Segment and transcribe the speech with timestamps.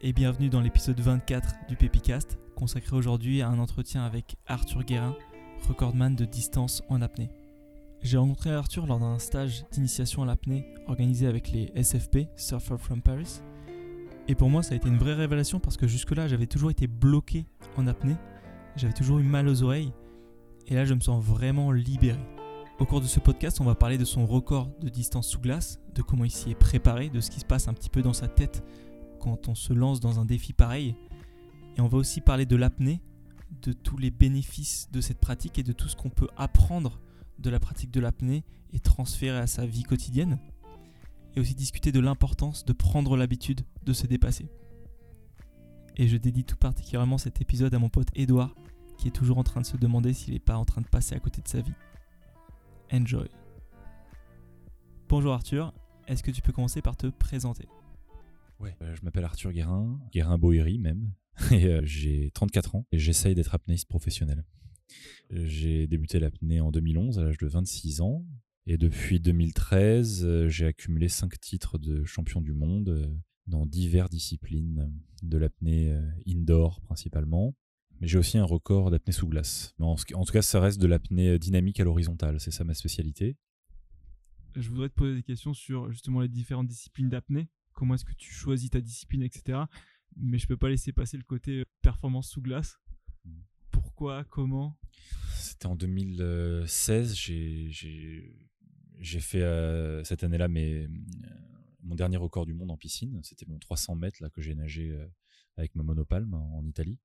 [0.00, 5.16] Et bienvenue dans l'épisode 24 du Pépicast, consacré aujourd'hui à un entretien avec Arthur Guérin,
[5.68, 7.30] recordman de distance en apnée.
[8.00, 13.02] J'ai rencontré Arthur lors d'un stage d'initiation à l'apnée organisé avec les SFP, Surfer from
[13.02, 13.40] Paris.
[14.28, 16.86] Et pour moi, ça a été une vraie révélation parce que jusque-là, j'avais toujours été
[16.86, 17.46] bloqué
[17.76, 18.16] en apnée,
[18.76, 19.92] j'avais toujours eu mal aux oreilles,
[20.68, 22.20] et là, je me sens vraiment libéré.
[22.78, 25.80] Au cours de ce podcast, on va parler de son record de distance sous glace,
[25.94, 28.12] de comment il s'y est préparé, de ce qui se passe un petit peu dans
[28.12, 28.64] sa tête
[29.22, 30.96] quand on se lance dans un défi pareil.
[31.76, 33.00] Et on va aussi parler de l'apnée,
[33.62, 37.00] de tous les bénéfices de cette pratique et de tout ce qu'on peut apprendre
[37.38, 40.38] de la pratique de l'apnée et transférer à sa vie quotidienne.
[41.34, 44.48] Et aussi discuter de l'importance de prendre l'habitude de se dépasser.
[45.96, 48.54] Et je dédie tout particulièrement cet épisode à mon pote Edouard,
[48.98, 51.14] qui est toujours en train de se demander s'il n'est pas en train de passer
[51.14, 51.72] à côté de sa vie.
[52.92, 53.28] Enjoy.
[55.08, 55.72] Bonjour Arthur,
[56.06, 57.66] est-ce que tu peux commencer par te présenter?
[58.62, 58.76] Ouais.
[58.80, 61.12] Euh, je m'appelle Arthur Guérin, Guérin Boéry même,
[61.50, 64.44] et euh, j'ai 34 ans et j'essaye d'être apnéiste professionnel.
[65.30, 68.24] J'ai débuté l'apnée en 2011 à l'âge de 26 ans
[68.66, 73.10] et depuis 2013, euh, j'ai accumulé 5 titres de champion du monde
[73.48, 77.56] dans diverses disciplines de l'apnée indoor principalement.
[78.00, 79.74] Mais j'ai aussi un record d'apnée sous glace.
[79.80, 83.36] En, en tout cas, ça reste de l'apnée dynamique à l'horizontale, c'est ça ma spécialité.
[84.54, 87.48] Je voudrais te poser des questions sur justement les différentes disciplines d'apnée
[87.82, 89.58] comment est-ce que tu choisis ta discipline, etc.
[90.14, 92.78] Mais je peux pas laisser passer le côté euh, performance sous glace.
[93.72, 94.78] Pourquoi Comment?
[95.34, 97.16] C'était en 2016.
[97.16, 98.30] J'ai
[99.18, 100.88] fait euh, cette année-là euh,
[101.82, 103.18] mon dernier record du monde en piscine.
[103.24, 104.96] C'était mon 300 mètres que j'ai nagé
[105.56, 107.00] avec ma monopalme en Italie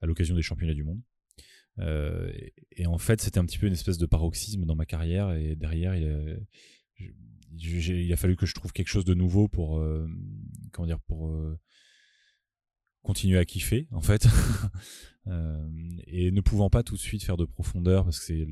[0.00, 1.02] à l'occasion des championnats du monde.
[1.80, 5.32] et, en fait, c'était un petit peu une espèce de paroxysme dans ma carrière.
[5.32, 6.40] Et derrière, il,
[7.58, 10.08] il a fallu que je trouve quelque chose de nouveau pour euh,
[10.72, 11.58] comment dire pour euh,
[13.02, 14.26] continuer à kiffer en fait.
[15.26, 15.70] Euh,
[16.06, 18.46] et ne pouvant pas tout de suite faire de profondeur parce que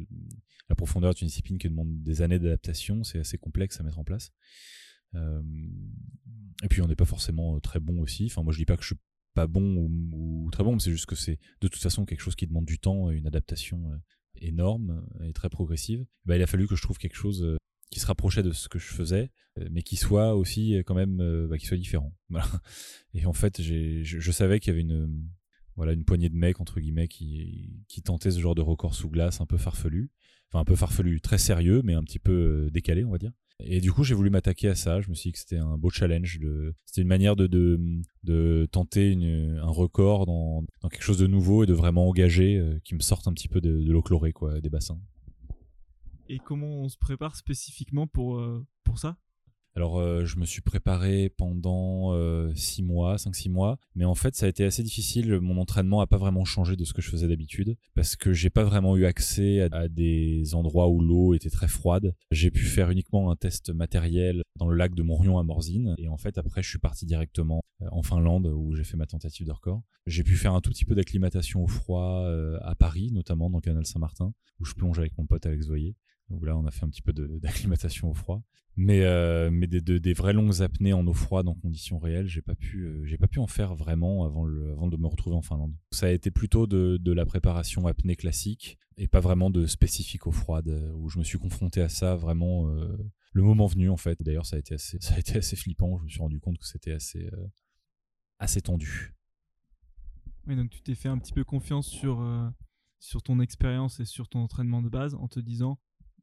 [0.70, 3.98] la profondeur est une discipline qui demande des années d'adaptation c'est assez complexe à mettre
[3.98, 4.32] en place.
[5.12, 8.24] Et puis on n'est pas forcément très bon aussi.
[8.24, 9.00] Enfin moi je dis pas que je suis
[9.34, 9.76] pas bon
[10.14, 12.64] ou, très bon mais c'est juste que c'est de toute façon quelque chose qui demande
[12.64, 14.00] du temps et une adaptation
[14.36, 16.06] énorme et très progressive.
[16.24, 17.58] Bah, il a fallu que je trouve quelque chose
[17.92, 20.94] qui se rapprochait de ce que je faisais, euh, mais qui soit aussi euh, quand
[20.94, 22.12] même, euh, bah, qui soit différent.
[23.14, 25.28] Et en fait, je, savais qu'il y avait une,
[25.76, 29.10] voilà, une poignée de mecs entre guillemets qui, qui tentaient ce genre de record sous
[29.10, 30.10] glace un peu farfelu,
[30.48, 33.32] enfin un peu farfelu, très sérieux, mais un petit peu décalé, on va dire.
[33.64, 35.02] Et du coup, j'ai voulu m'attaquer à ça.
[35.02, 36.40] Je me suis dit que c'était un beau challenge.
[36.86, 37.78] C'était une manière de, de,
[38.24, 42.60] de tenter une, un record dans, dans, quelque chose de nouveau et de vraiment engager,
[42.82, 44.98] qui me sorte un petit peu de, de l'eau chlorée, quoi, des bassins
[46.32, 49.18] et comment on se prépare spécifiquement pour, euh, pour ça?
[49.74, 52.12] Alors, euh, je me suis préparé pendant
[52.54, 55.40] 6 euh, mois, 5-6 mois, mais en fait, ça a été assez difficile.
[55.40, 58.50] Mon entraînement n'a pas vraiment changé de ce que je faisais d'habitude, parce que j'ai
[58.50, 62.14] pas vraiment eu accès à, des endroits où l'eau était très froide.
[62.30, 66.08] J'ai pu faire uniquement un test matériel dans le lac de Morion à Morzine, et
[66.08, 69.52] en fait, après, je suis parti directement en Finlande, où j'ai fait ma tentative de
[69.52, 69.82] record.
[70.06, 72.26] J'ai pu faire un tout petit peu d'acclimatation au froid
[72.60, 75.96] à Paris, notamment dans le canal Saint-Martin, où je plonge avec mon pote Alex Voyer.
[76.32, 78.42] Donc là, on a fait un petit peu d'acclimatation au froid.
[78.76, 82.40] Mais, euh, mais des, des, vraies longues apnées en eau froide en conditions réelles, j'ai
[82.40, 85.42] pas pu, euh, pas pu en faire vraiment avant, le, avant de me retrouver en
[85.42, 85.74] Finlande.
[85.90, 90.26] Ça a été plutôt de, de la préparation apnée classique et pas vraiment de spécifique
[90.26, 93.98] eau froide euh, où je me suis confronté à ça vraiment le moment venu en
[93.98, 94.22] fait.
[94.22, 95.98] D'ailleurs, ça a été assez, ça a été assez flippant.
[95.98, 97.30] Je me suis rendu compte que c'était assez,
[98.38, 99.14] assez tendu.
[100.46, 102.26] Oui, donc tu t'es fait un petit peu confiance sur,
[103.00, 105.78] sur ton expérience et sur ton entraînement de base en te disant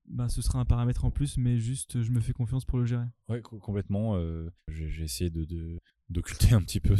[0.10, 2.86] bah, ce sera un paramètre en plus, mais juste je me fais confiance pour le
[2.86, 3.06] gérer.
[3.30, 4.16] Oui, complètement.
[4.18, 6.96] Euh, j'ai essayé de, d'occulter un petit peu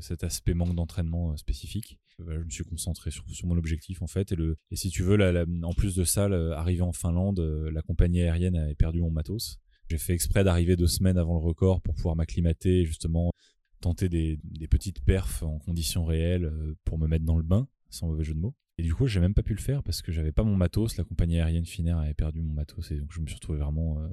[0.00, 1.98] cet aspect manque d'entraînement euh, spécifique.
[2.18, 4.32] je me suis concentré sur, sur, mon objectif en fait.
[4.32, 5.18] Et, le, et si tu veux,
[5.62, 6.24] en plus de ça,
[6.56, 9.60] arrivé en Finlande, euh, la compagnie aérienne avait perdu mon matos.
[9.88, 13.32] J'ai fait exprès d'arriver deux semaines avant le record pour pouvoir m'acclimater, justement
[13.80, 16.52] tenter des, des petites perfs en conditions réelles
[16.84, 18.56] pour me mettre dans le bain, sans mauvais jeu de mots.
[18.78, 20.96] Et du coup, j'ai même pas pu le faire parce que j'avais pas mon matos.
[20.96, 23.98] La compagnie aérienne Finnair avait perdu mon matos et donc je me suis retrouvé vraiment
[23.98, 24.06] euh,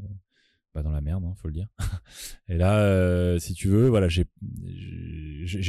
[0.73, 1.67] bah, dans la merde, hein, faut le dire.
[2.49, 4.25] et là, euh, si tu veux, voilà, j'ai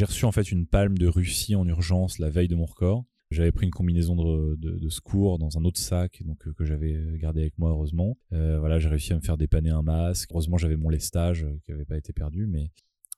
[0.04, 3.04] reçu en fait une palme de Russie en urgence la veille de mon record.
[3.31, 7.40] J'avais pris une combinaison de, secours dans un autre sac donc euh, que j'avais gardé
[7.40, 8.16] avec moi heureusement.
[8.31, 10.31] Voilà, j'ai réussi à me faire dépanner un masque.
[10.32, 12.70] Heureusement, j'avais mon lestage qui avait pas été perdu, mais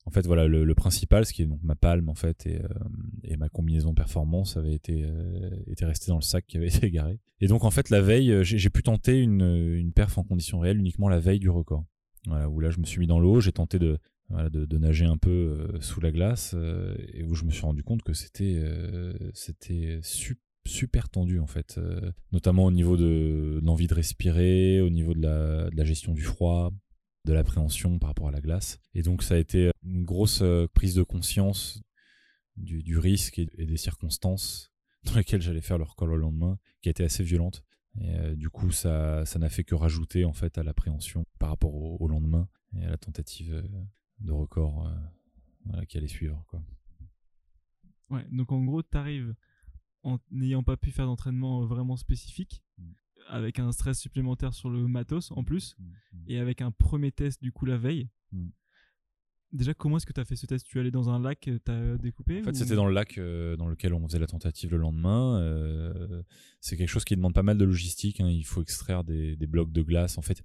[0.08, 3.36] en fait, voilà, le, principal, ce qui est donc ma palme en fait et, euh,
[3.36, 7.20] ma combinaison performance avait été euh, était resté dans le sac qui avait été égaré.
[7.42, 10.78] Et donc en fait, la veille, euh, j'ai pu tenter une, perf en conditions réelles
[10.78, 11.84] uniquement la veille du record.
[12.50, 13.98] Où là, je me suis mis dans l'eau, j'ai tenté de,
[14.30, 16.54] de, nager un peu sous la glace,
[17.14, 18.60] et où je me suis rendu compte que c'était
[20.66, 21.80] super tendu en fait,
[22.32, 26.70] notamment au niveau de, l'envie de respirer, au niveau de de la gestion du froid,
[27.28, 28.80] de l'appréhension par rapport à la glace.
[28.94, 30.42] Et donc ça a été une grosse
[30.74, 31.82] prise de conscience
[32.56, 34.72] du, risque et, des circonstances
[35.04, 37.64] dans lesquelles j'allais faire le record le lendemain, qui a été assez violente.
[38.00, 41.74] Et du coup, ça, ça n'a fait que rajouter en fait à l'appréhension par rapport
[41.74, 43.62] au, lendemain et à la tentative
[44.20, 44.90] de record
[45.74, 46.44] euh, qui allait suivre.
[46.48, 46.62] Quoi.
[48.10, 49.34] Ouais, donc en gros, tu arrives
[50.02, 52.62] en n'ayant pas pu faire d'entraînement euh, vraiment spécifique.
[53.28, 57.12] Avec un stress supplémentaire sur le matos en plus, mm, mm, et avec un premier
[57.12, 58.08] test du coup la veille.
[59.50, 60.66] Déjà, comment est-ce que tu as fait ce test?
[60.66, 62.92] Tu es allé dans un lac, euh, tu as découpé En fait, c'était dans le
[62.92, 65.42] lac dans lequel on faisait la tentative le lendemain.
[66.60, 68.20] c'est quelque chose qui demande pas mal de logistique.
[68.20, 68.28] Hein.
[68.28, 70.18] Il faut extraire des, des, blocs de glace.
[70.18, 70.42] En fait,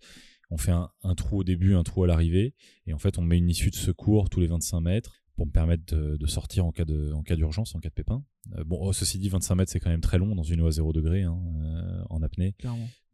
[0.54, 2.54] on fait un, trou au début, un trou à l'arrivée,
[2.86, 5.52] et en fait on met une issue de secours tous les 25 mètres pour me
[5.52, 8.24] permettre de, sortir en cas d'urgence, en cas de pépin.
[8.58, 10.68] Euh, bon, oh, ceci dit, 25 mètres c'est quand même très long dans une eau
[10.68, 12.56] à 0 degré hein, euh, en apnée.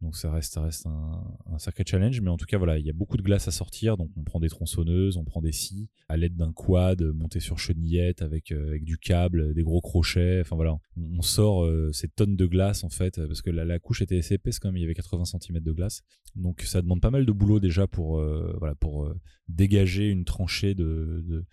[0.00, 3.16] Donc ça reste, un, sacré challenge, mais en tout cas voilà, il y a beaucoup
[3.16, 6.36] de glace à sortir, donc on prend des tronçonneuses, on prend des scies, à l'aide
[6.36, 10.78] d'un quad monté sur chenillette avec euh, avec du câble, des gros crochets, enfin voilà,
[10.96, 14.58] on, sort ces tonnes de glace en fait, parce que la, couche était assez épaisse
[14.58, 16.02] quand même, il y avait 80 cm de glace,
[16.34, 18.22] donc ça demande pas mal de boulot déjà pour
[18.58, 19.12] voilà pour
[19.48, 21.44] dégager une tranchée de,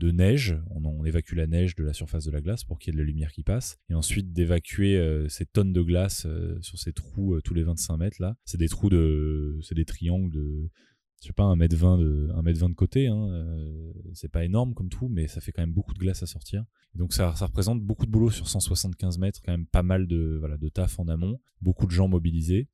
[0.00, 2.96] neige, on, on évacue la neige de la surface de la glace pour qu'il y
[2.96, 6.58] ait de la lumière qui passe, et ensuite d'évacuer euh, ces tonnes de glace euh,
[6.60, 8.36] sur ces trous euh, tous les 25 mètres là.
[8.44, 10.70] C'est des trous de, c'est des triangles de,
[11.20, 13.06] je sais pas, 1 mètre 20 de, 1 mètre 20 de côté.
[13.06, 13.28] Hein,
[14.12, 16.64] c'est pas énorme comme trou, mais ça fait quand même beaucoup de glace à sortir.
[16.94, 20.56] donc ça, représente beaucoup de boulot sur 175 mètres, quand même pas mal de, voilà,
[20.56, 22.68] de taf en amont, beaucoup de gens mobilisés.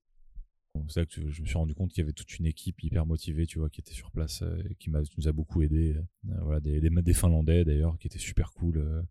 [0.86, 3.44] C'est que je me suis rendu compte qu'il y avait toute une équipe hyper motivée,
[3.44, 4.44] tu vois, qui était sur place,
[4.78, 5.96] qui nous a beaucoup aidé.
[6.42, 9.04] voilà, des, des, des Finlandais d'ailleurs, qui étaient super cool.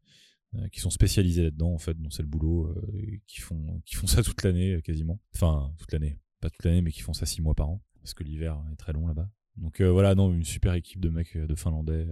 [0.55, 3.93] Euh, qui sont spécialisés là-dedans en fait, dont c'est le boulot, euh, qui font qui
[3.93, 5.21] font ça toute l'année euh, quasiment.
[5.35, 8.15] Enfin toute l'année, pas toute l'année, mais qui font ça six mois par an parce
[8.15, 9.29] que l'hiver est très long là-bas.
[9.57, 12.07] Donc voilà, non, une super équipe de mecs de Finlandais,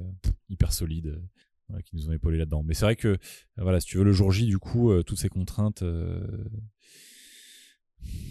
[0.49, 1.23] hyper solides,
[1.85, 2.61] qui nous ont épaulés là-dedans.
[2.61, 3.17] Mais c'est vrai que,
[3.55, 5.81] voilà, si tu veux, le jour J, du coup, toutes ces contraintes,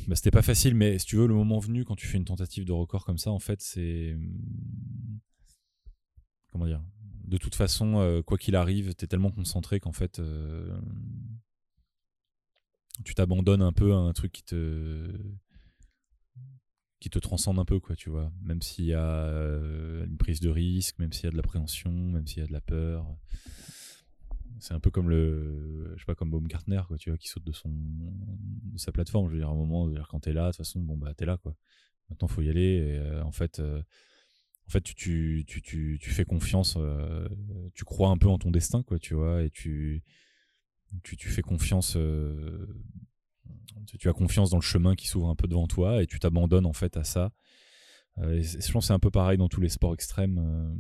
[0.06, 2.26] bah, c'était pas facile, mais si tu veux, le moment venu, quand tu fais une
[2.26, 4.12] tentative de record comme ça, en fait, c'est.
[4.12, 5.19] Hum,
[6.52, 6.82] comment dire
[7.26, 10.78] de toute façon, euh, quoi qu'il arrive, tu es tellement concentré qu'en fait, euh,
[13.05, 15.11] tu t'abandonnes un peu à un truc qui te
[17.00, 18.32] qui te transcende un peu, quoi, tu vois.
[18.43, 21.93] Même s'il y a euh, une prise de risque, même s'il y a de l'appréhension,
[21.93, 23.06] même s'il y a de la peur.
[24.58, 27.44] C'est un peu comme le, je sais pas, comme Baumgartner, quoi, tu vois, qui saute
[27.44, 27.70] de son,
[28.76, 29.28] sa plateforme.
[29.28, 31.26] Je veux dire, un moment, dire, quand t'es là, de toute façon, bon, bah, t'es
[31.26, 31.55] là, quoi.
[32.08, 32.99] Maintenant, faut y aller.
[33.02, 33.61] Et, en fait,
[34.67, 35.45] en fait, tu,
[36.01, 37.29] fais confiance, euh,
[37.75, 40.03] tu crois un peu en ton destin, quoi, tu vois, et tu,
[41.05, 42.67] fais confiance, euh,
[43.99, 46.67] tu as confiance dans le chemin qui s'ouvre un peu devant toi, et tu t'abandonnes
[46.67, 47.33] en fait à ça.
[48.19, 50.75] Euh, je pense que c'est un peu pareil dans tous les sports extrêmes.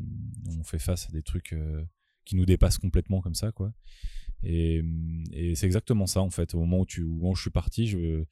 [0.58, 1.54] on fait face à des trucs
[2.24, 3.72] qui nous dépassent complètement comme ça, quoi.
[4.42, 4.82] Et,
[5.54, 6.54] c'est exactement ça, en fait.
[6.54, 8.24] Au moment où, où je suis parti, je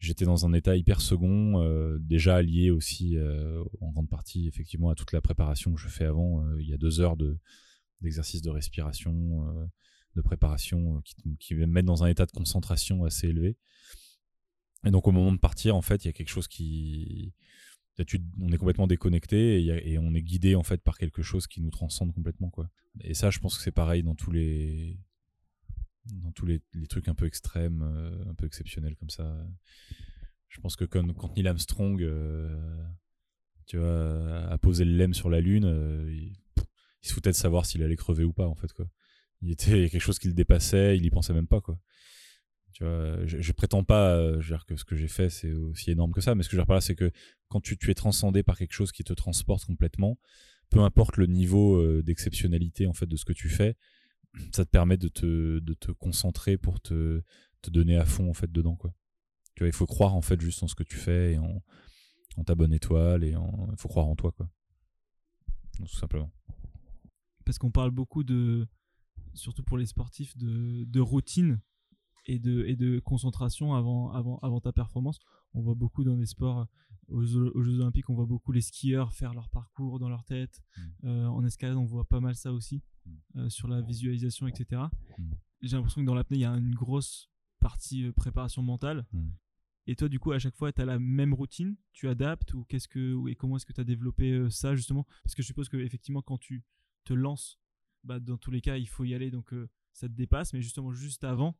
[0.00, 4.90] j'étais dans un état hyper second, euh, déjà lié aussi euh, en grande partie effectivement
[4.90, 6.44] à toute la préparation que je fais avant.
[6.44, 7.38] Euh, il y a deux heures de
[8.00, 9.44] d'exercice de respiration,
[10.16, 13.58] de préparation qui, qui me mettent dans un état de concentration assez élevé.
[14.86, 17.34] Et donc au moment de partir, en fait, il y a quelque chose qui
[18.40, 21.60] on est complètement déconnecté et, et, on est guidé en fait par quelque chose qui
[21.60, 22.70] nous transcende complètement quoi.
[23.02, 24.98] Et ça, je pense que c'est pareil dans tous les
[26.12, 29.36] dans tous les, trucs un peu extrêmes, euh, un peu exceptionnels comme ça.
[30.48, 32.84] Je pense que quand, quand Neil Armstrong euh,
[33.66, 36.36] tu vois, a posé le lemme sur la Lune, euh, il,
[37.02, 38.72] se foutait de savoir s'il allait crever ou pas, en fait.
[38.72, 38.86] Quoi.
[39.40, 41.60] Il était quelque chose qui le dépassait, il y pensait même pas.
[41.60, 41.78] Quoi.
[42.72, 46.20] Tu vois, je, prétends pas dire que ce que j'ai fait c'est aussi énorme que
[46.20, 47.10] ça, mais ce que je veux dire par là, c'est que
[47.48, 50.18] quand tu, tu, es transcendé par quelque chose qui te transporte complètement,
[50.70, 53.76] peu importe le niveau d'exceptionnalité en fait de ce que tu fais,
[54.52, 57.22] ça te permet de te, de te concentrer pour te,
[57.62, 58.94] te donner à fond en fait dedans quoi.
[59.54, 61.62] Tu vois, il faut croire en fait juste en ce que tu fais et en,
[62.36, 64.48] en ta bonne étoile et il faut croire en toi quoi.
[65.78, 66.32] tout simplement.
[67.44, 68.68] Parce qu'on parle beaucoup de,
[69.34, 71.60] surtout pour les sportifs, de, de routine
[72.26, 75.18] et de, et de concentration avant, avant, avant ta performance.
[75.52, 76.66] On voit beaucoup dans les sports
[77.08, 80.60] aux, Jeux Olympiques, on voit beaucoup les skieurs faire leur parcours dans leur tête.
[80.76, 80.82] Mm.
[81.04, 82.82] Euh, en escalade, on voit pas mal ça aussi.
[83.36, 84.82] Euh, sur la visualisation, etc.
[85.18, 85.32] Mm.
[85.62, 87.30] J'ai l'impression que dans l'apnée, il y a une grosse
[87.60, 89.06] partie euh, préparation mentale.
[89.86, 92.64] Et toi, du coup, à chaque fois, tu as la même routine, tu adaptes ou
[92.64, 95.06] qu'est-ce que et comment est-ce que tu as développé euh, ça justement?
[95.24, 96.62] Parce que je suppose que effectivement, quand tu
[97.04, 97.58] te lances,
[98.04, 100.52] bah, dans tous les cas, il faut y aller, donc euh, ça te dépasse.
[100.52, 101.56] Mais justement, juste avant,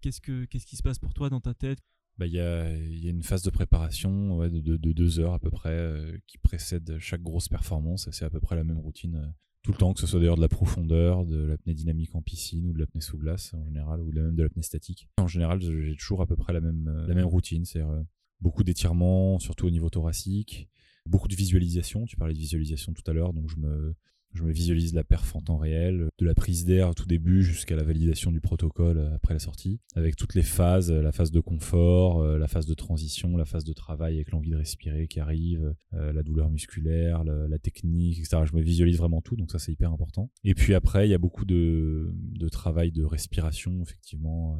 [0.00, 1.78] qu'est-ce que qu'est-ce qui se passe pour toi dans ta tête?
[2.16, 4.92] Bah, Il y, a, il y a une phase de préparation ouais, de, de- de
[4.92, 8.10] deux heures à peu près euh, qui précède chaque grosse performance.
[8.10, 10.40] C'est à peu près la même routine tout le temps, que ce soit d'ailleurs de
[10.40, 14.10] la profondeur, de l'apnée dynamique en piscine ou de l'apnée sous glace en général, ou
[14.10, 15.08] de même de l'apnée statique.
[15.18, 18.02] En général, j'ai toujours à peu près la même, euh, la même routine, c'est-à-dire euh,
[18.40, 20.68] beaucoup d'étirements, surtout au niveau thoracique,
[21.06, 22.06] beaucoup de visualisation.
[22.06, 23.94] Tu parlais de visualisation tout à l'heure, donc je me,
[24.34, 27.42] je me visualise la perf en temps réel, de la prise d'air au tout début
[27.42, 31.12] jusqu'à la validation du protocole euh, après la sortie, avec toutes les phases, euh, la
[31.12, 34.56] phase de confort, euh, la phase de transition, la phase de travail avec l'envie de
[34.56, 38.42] respirer qui arrive, la douleur musculaire, la technique, etc.
[38.44, 40.30] Je me visualise vraiment tout, donc ça c'est hyper important.
[40.44, 44.58] Et puis après, il y a beaucoup de, de travail de respiration, effectivement,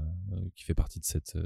[0.55, 1.37] qui fait partie de cette,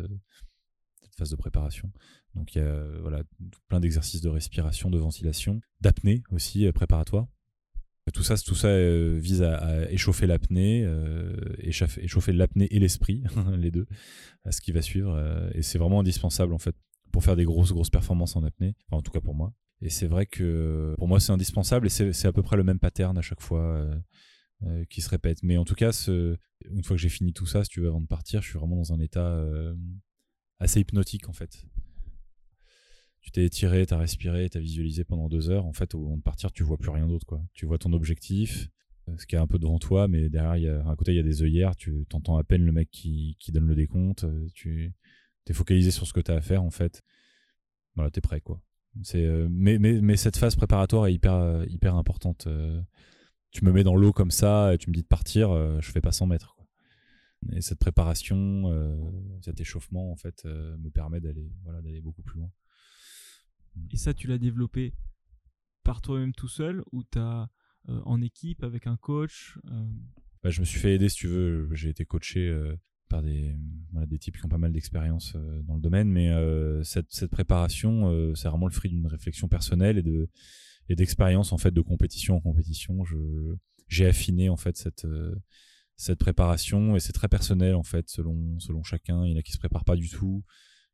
[1.16, 1.90] phase de préparation.
[2.34, 3.22] Donc il y a voilà,
[3.68, 7.26] plein d'exercices de respiration, de ventilation, d'apnée aussi préparatoire.
[8.12, 13.22] Tout ça, tout ça euh, vise à, échauffer l'apnée, euh, échauffer, l'apnée et l'esprit,
[13.56, 13.86] les deux,
[14.44, 15.14] à ce qui va suivre.
[15.14, 16.74] euh, et c'est vraiment indispensable en fait
[17.12, 18.74] pour faire des grosses grosses performances en apnée.
[18.90, 19.54] En tout cas pour moi.
[19.82, 22.80] Et c'est vrai que pour moi c'est indispensable et c'est à peu près le même
[22.80, 23.88] pattern à chaque fois
[24.90, 25.42] qui se répète.
[25.42, 28.00] Mais en tout cas, une fois que j'ai fini tout ça, si tu veux, avant
[28.00, 29.44] de partir, je suis vraiment dans un état
[30.60, 31.66] assez hypnotique en fait.
[33.22, 35.64] Tu t'es étiré, t'as respiré, t'as visualisé pendant deux heures.
[35.64, 37.40] En fait, au moment de partir, tu vois plus rien d'autre.
[37.54, 38.68] Tu vois ton objectif,
[39.08, 41.16] euh, ce qui est un peu devant toi, mais derrière, y a, à côté, il
[41.16, 41.76] y a des œillères.
[41.76, 44.24] Tu entends à peine le mec qui, donne le décompte.
[44.24, 44.92] euh, Tu
[45.48, 47.02] es focalisé sur ce que tu as à faire, en fait.
[47.94, 48.60] Voilà, t'es prêt, quoi.
[49.02, 52.48] C'est, euh, mais, cette phase préparatoire est hyper, importante.
[53.52, 55.90] tu me mets dans l'eau comme ça et tu me dis de partir, euh, je
[55.92, 56.54] fais pas 100 mètres.
[56.56, 56.66] Quoi.
[57.52, 58.70] Et cette préparation,
[59.42, 61.50] cet échauffement, en fait, me permet d'aller
[61.82, 62.50] d'aller beaucoup plus loin.
[63.90, 64.94] Et ça, tu l'as développé
[65.82, 67.48] par toi-même tout seul ou tu as
[67.88, 69.84] en équipe avec un coach euh,
[70.42, 71.68] Bah, je me suis fait aider, si tu veux.
[71.72, 72.76] J'ai été coaché euh,
[73.12, 73.54] par des,
[74.06, 77.30] des types qui ont pas mal d'expérience euh, dans le domaine, mais euh, cette, cette
[77.30, 80.28] préparation, euh, c'est vraiment le fruit d'une réflexion personnelle et de
[80.88, 83.04] et d'expérience en fait de compétition en compétition.
[83.04, 83.16] Je
[83.86, 85.34] j'ai affiné en fait cette euh,
[85.96, 89.24] cette préparation et c'est très personnel en fait selon selon chacun.
[89.24, 90.42] Il y en a qui se préparent pas du tout.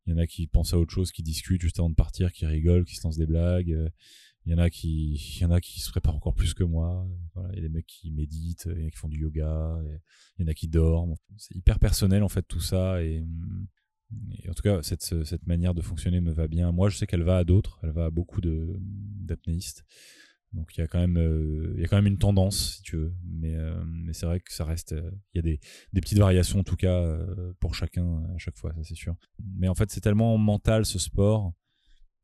[0.09, 2.33] Il y en a qui pensent à autre chose, qui discutent juste avant de partir,
[2.33, 3.73] qui rigolent, qui se lancent des blagues.
[3.73, 3.91] Euh,
[4.47, 6.65] Il y en a qui, il y en a qui se préparent encore plus que
[6.65, 7.07] moi.
[7.35, 9.21] Voilà, il y a des mecs qui méditent, il y en a qui font du
[9.21, 9.79] yoga,
[10.39, 11.15] il y en a qui dorment.
[11.37, 13.23] C'est hyper personnel en fait tout ça et,
[14.49, 16.73] en tout cas cette, cette manière de fonctionner me va bien.
[16.73, 19.85] Moi je sais qu'elle va à d'autres, elle va à beaucoup d'apnéistes.
[20.53, 22.97] Donc il y a quand même euh, y a quand même une tendance si tu
[22.97, 25.61] veux, mais euh, mais c'est vrai que ça reste euh, il y a des
[25.93, 27.19] des petites variations en tout cas
[27.61, 29.15] pour chacun à chaque fois, ça c'est sûr.
[29.39, 31.53] Mais en fait c'est tellement mental ce sport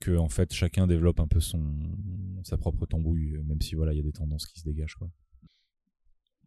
[0.00, 1.62] que en fait chacun développe un peu son
[2.44, 5.10] sa propre tambouille même si voilà il y a des tendances qui se dégagent quoi.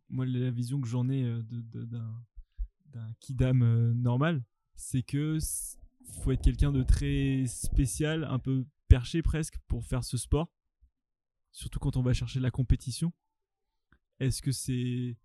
[0.10, 2.26] Moi la vision que j'en ai d'un
[2.88, 4.44] d'un kidam normal
[4.76, 5.38] c'est que
[6.24, 10.50] faut être quelqu'un de très spécial un peu perché presque pour faire ce sport
[11.52, 13.14] surtout quand on va chercher la compétition
[14.20, 15.16] est-ce que c'est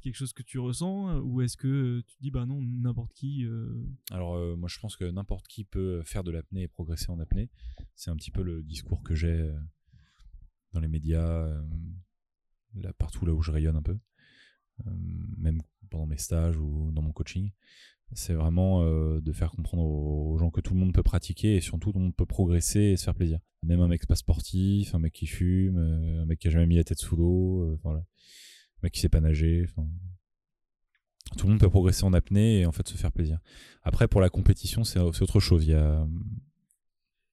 [0.00, 3.12] quelque chose que tu ressens ou est-ce que euh, tu te dis bah non n'importe
[3.12, 6.68] qui euh, Alors euh, moi je pense que n'importe qui peut faire de l'apnée et
[6.68, 7.50] progresser en apnée.
[7.94, 9.52] C'est un petit peu le discours que j'ai
[10.72, 11.48] dans les médias,
[12.74, 13.98] là, partout là où je rayonne un peu,
[15.38, 17.50] même pendant mes stages ou dans mon coaching.
[18.12, 21.60] C'est vraiment euh, de faire comprendre aux, gens que tout le monde peut pratiquer et
[21.60, 23.38] surtout tout le monde peut progresser et se faire plaisir.
[23.62, 26.66] Même un mec pas sportif, un mec qui fume, euh, un mec qui a jamais
[26.66, 28.02] mis la tête sous l'eau, euh, un
[28.82, 29.66] mec qui sait pas nager.
[31.36, 33.40] tout le monde peut progresser en apnée et en fait se faire plaisir.
[33.82, 35.64] Après, pour la compétition, c'est autre chose.
[35.64, 36.06] Il y a,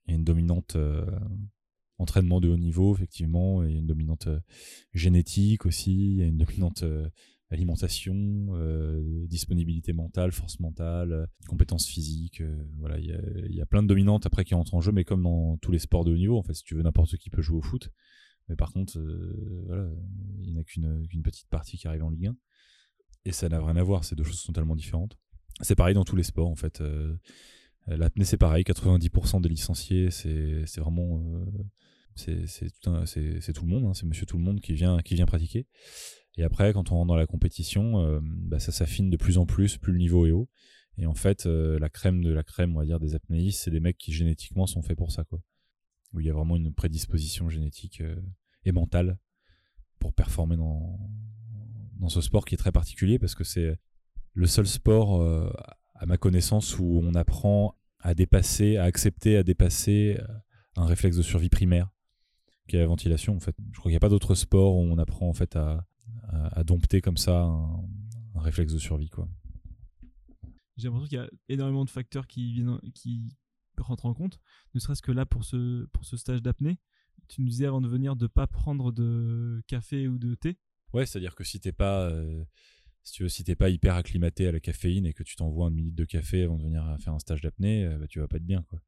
[0.08, 0.78] une dominante
[1.98, 3.64] entraînement de haut niveau, effectivement.
[3.64, 4.28] Il y a une dominante
[4.94, 6.12] génétique aussi.
[6.12, 6.84] Il y a une dominante
[7.52, 12.42] alimentation, euh, disponibilité mentale, force mentale, euh, compétences physiques.
[12.42, 13.06] euh, voilà, il
[13.52, 15.72] y, y a plein de dominantes après qui entrent en jeu, mais comme dans tous
[15.72, 17.62] les sports de haut niveau, en fait, si tu veux, n'importe qui peut jouer au
[17.62, 17.90] foot.
[18.48, 19.00] Mais par contre,
[19.66, 19.90] voilà,
[20.44, 22.36] il n'y a qu'une petite partie qui arrive en Ligue 1.
[23.26, 25.18] Et ça n'a rien à voir, ces deux choses sont tellement différentes.
[25.62, 26.84] C'est pareil dans tous les sports en fait.
[27.88, 31.24] L'apnée c'est pareil, 90% des licenciés c'est vraiment
[32.14, 32.46] c'est
[32.82, 35.66] tout, tout le monde, hein, c'est monsieur tout le monde qui vient qui vient pratiquer.
[36.38, 39.46] Et après quand on rentre dans la compétition, euh, bah, ça s'affine de plus en
[39.46, 40.50] plus, plus le niveau est haut.
[40.98, 43.72] Et en fait euh, la crème de la crème, on va dire des apnéistes, c'est
[43.72, 45.42] des mecs qui génétiquement sont faits pour ça quoi.
[46.14, 48.16] Où il y a vraiment une prédisposition génétique euh,
[48.64, 49.18] et mentale
[50.00, 51.00] pour performer dans
[51.98, 53.80] dans ce sport qui est très particulier parce que c'est
[54.34, 55.22] le seul sport,
[55.94, 60.20] à ma connaissance, où on apprend à dépasser, à accepter, à dépasser
[60.76, 61.90] un réflexe de survie primaire
[62.68, 63.56] qui est la ventilation en fait.
[63.72, 65.86] Je crois qu'il n'y a pas d'autre sport où on apprend en fait à,
[66.30, 67.84] à, dompter comme ça un,
[68.36, 69.28] réflexe de survie quoi.
[70.78, 73.36] J'ai l'impression qu'il y a énormément de facteurs qui viennent qui
[73.78, 74.40] rentrent en compte,
[74.74, 76.80] ne serait-ce que là pour ce pour ce stage d'apnée,
[77.28, 80.58] tu nous disais avant de venir de pas prendre de café ou de thé.
[80.94, 82.44] Ouais, c'est-à-dire que si t'es pas euh,
[83.04, 85.68] si tu veux, si t'es pas hyper acclimaté à la caféine et que tu t'envoies
[85.70, 88.28] une minute de café avant de venir faire un stage d'apnée, euh, bah, tu vas
[88.28, 88.82] pas être bien quoi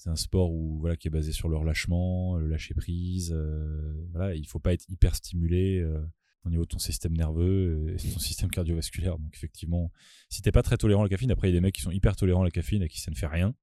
[0.00, 3.32] c'est un sport où voilà qui est basé sur le relâchement, le lâcher prise.
[3.36, 6.00] Euh, voilà, il faut pas être hyper stimulé euh,
[6.44, 9.18] au niveau de ton système nerveux et ton système cardiovasculaire.
[9.18, 9.92] Donc effectivement,
[10.28, 11.82] si t'es pas très tolérant à la caféine, après il y a des mecs qui
[11.82, 13.54] sont hyper tolérants à la caféine et qui ça ne fait rien.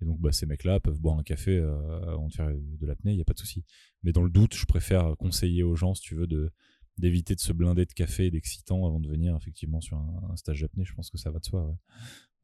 [0.00, 3.12] Et donc bah, ces mecs-là peuvent boire un café euh, avant de faire de l'apnée,
[3.12, 3.64] il n'y a pas de souci.
[4.02, 6.52] Mais dans le doute, je préfère conseiller aux gens, si tu veux, de
[6.98, 10.62] d'éviter de se blinder de café et d'excitant avant de venir effectivement sur un, stage
[10.62, 10.84] d'apnée.
[10.84, 11.78] Je pense que ça va de soi.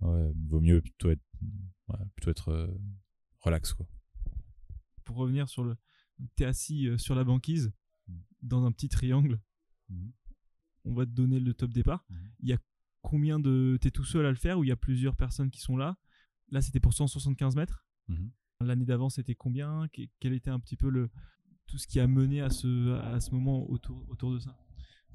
[0.01, 1.25] Vaut mieux plutôt être,
[2.15, 2.73] plutôt être
[3.41, 3.89] relax quoi.
[5.05, 5.77] Pour revenir sur le,
[6.37, 7.73] t'es assis euh, sur la banquise
[8.43, 9.41] dans un petit triangle.
[9.95, 10.13] Mmh.
[10.87, 12.05] On va te donner le top départ.
[12.09, 12.17] Mmh.
[12.41, 12.59] Il y a
[13.03, 15.61] combien de, t'es tout seul à le faire ou il y a plusieurs personnes qui
[15.61, 15.99] sont là?
[16.51, 17.87] Là c'était pour 175 mètres.
[18.61, 19.89] L'année d'avant c'était combien?
[20.21, 21.11] Quel était un petit peu le
[21.67, 24.57] tout ce qui a mené à ce à ce moment autour autour de ça?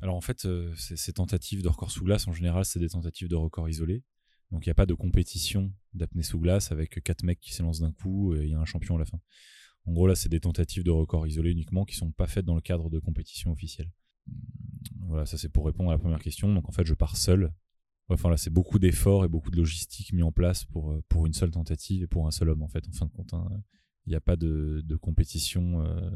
[0.01, 3.27] Alors en fait, euh, ces tentatives de record sous glace, en général, c'est des tentatives
[3.27, 4.03] de record isolés.
[4.51, 7.81] Donc il n'y a pas de compétition d'apnée sous glace avec quatre mecs qui s'élancent
[7.81, 9.19] d'un coup et il y a un champion à la fin.
[9.85, 12.55] En gros là c'est des tentatives de records isolés uniquement qui sont pas faites dans
[12.55, 13.91] le cadre de compétition officielle.
[15.09, 16.53] Voilà, ça c'est pour répondre à la première question.
[16.53, 17.51] Donc en fait je pars seul.
[18.07, 21.27] Enfin là c'est beaucoup d'efforts et beaucoup de logistique mis en place pour, euh, pour
[21.27, 23.33] une seule tentative et pour un seul homme en fait en fin de compte.
[23.33, 23.47] Hein.
[24.05, 26.09] Il n'y a pas de, compétition euh,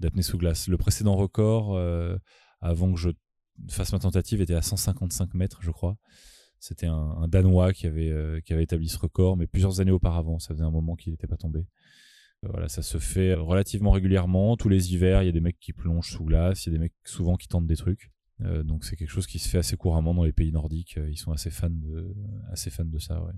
[0.00, 0.68] d'apnée sous glace.
[0.68, 2.16] Le précédent record euh,
[2.60, 3.10] avant que je
[3.68, 5.96] fasse ma tentative était à 155 mètres je crois.
[6.60, 10.38] C'était un, Danois qui avait, euh, qui avait établi ce record, mais plusieurs années auparavant.
[10.38, 11.66] Ça faisait un moment qu'il n'était pas tombé.
[12.42, 14.56] Voilà, ça se fait relativement régulièrement.
[14.56, 16.78] Tous les hivers, il y a des mecs qui plongent sous glace, il y a
[16.78, 18.12] des mecs souvent qui tentent des trucs.
[18.42, 20.98] Euh, donc c'est quelque chose qui se fait assez couramment dans les pays nordiques.
[21.08, 22.14] Ils sont assez fans de,
[22.50, 23.22] assez fans de ça.
[23.22, 23.32] Ouais.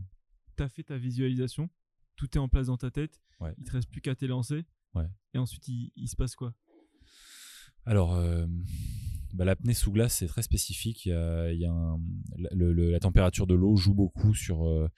[0.56, 1.68] Tu as fait ta visualisation,
[2.16, 3.54] tout est en place dans ta tête, ouais.
[3.58, 4.64] il te reste plus qu'à t'élancer.
[4.94, 5.08] Ouais.
[5.34, 6.54] Et ensuite, il, il, se passe quoi?
[7.86, 8.14] Alors,
[9.32, 11.06] bah, l'apnée sous glace, c'est très spécifique.
[11.06, 11.96] Il y a, il y a
[12.50, 14.88] la température de l'eau joue beaucoup sur, euh,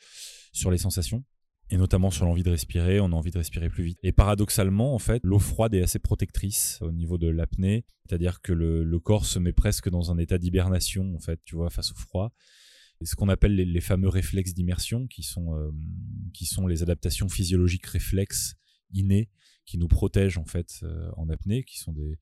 [0.52, 1.24] sur les sensations
[1.70, 3.98] et notamment sur l'envie de respirer, on a envie de respirer plus vite.
[4.02, 8.52] Et paradoxalement, en fait, l'eau froide est assez protectrice au niveau de l'apnée, c'est-à-dire que
[8.52, 11.96] le, corps se met presque dans un état d'hibernation, en fait, tu vois, face au
[11.96, 12.32] froid.
[13.00, 15.70] Et ce qu'on appelle les, les, fameux réflexes d'immersion, qui sont euh,
[16.32, 18.54] qui sont les adaptations physiologiques réflexes
[18.92, 19.30] innées
[19.64, 22.18] qui nous protègent en fait euh, en apnée, qui sont des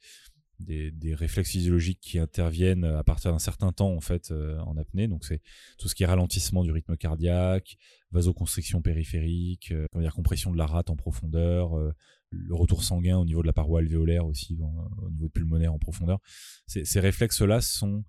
[0.60, 5.08] des, réflexes physiologiques qui interviennent à partir d'un certain temps en fait euh, en apnée.
[5.08, 5.40] Donc c'est
[5.78, 7.76] tout ce qui est ralentissement du rythme cardiaque,
[8.10, 11.92] vasoconstriction périphérique, euh, dire compression de la rate en profondeur, euh,
[12.30, 14.58] le retour sanguin au niveau de la paroi alvéolaire aussi,
[15.02, 16.18] au niveau pulmonaire en profondeur.
[16.66, 18.04] Ces réflexes-là sont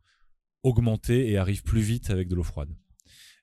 [0.63, 2.69] augmentés et arrivent plus vite avec de l'eau froide.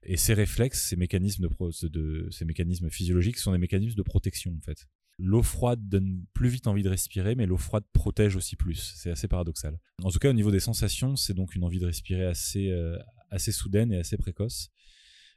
[0.02, 1.48] Et ces réflexes, ces mécanismes,
[1.82, 4.86] de, ces mécanismes physiologiques sont des mécanismes de protection en fait
[5.22, 8.94] l'eau froide donne plus vite envie de respirer, mais l'eau froide protège aussi plus.
[8.96, 9.78] C'est assez paradoxal.
[10.02, 12.98] En tout cas, au niveau des sensations, c'est donc une envie de respirer assez, euh,
[13.30, 14.70] assez soudaine et assez précoce.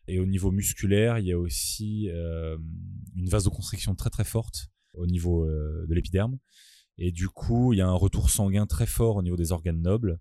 [0.08, 2.58] Et au niveau musculaire, il y a aussi euh,
[3.16, 6.38] une vasoconstriction très très forte au niveau euh, de l'épiderme.
[6.98, 9.82] Et du coup, il y a un retour sanguin très fort au niveau des organes
[9.82, 10.20] nobles,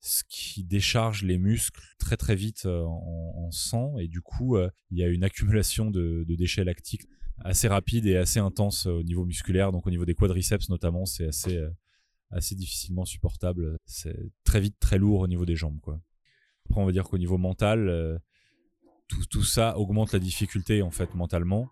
[0.00, 3.98] ce qui décharge les muscles très très vite en, sang.
[3.98, 4.56] Et du coup,
[4.90, 9.24] il y a une accumulation de déchets lactiques assez rapide et assez intense au niveau
[9.24, 9.72] musculaire.
[9.72, 11.70] Donc au niveau des quadriceps notamment, c'est assez, euh,
[12.30, 13.78] assez difficilement supportable.
[13.84, 15.80] C'est très vite très lourd au niveau des jambes.
[15.80, 16.00] Quoi.
[16.66, 18.18] Après, on va dire qu'au niveau mental, euh,
[19.08, 21.70] tout, tout, ça augmente la difficulté en fait mentalement.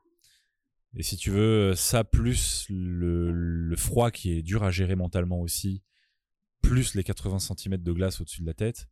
[0.94, 5.82] Et si tu veux, ça plus le, froid qui est dur à gérer mentalement aussi,
[6.60, 8.88] plus les 80 cm de glace au-dessus de la tête,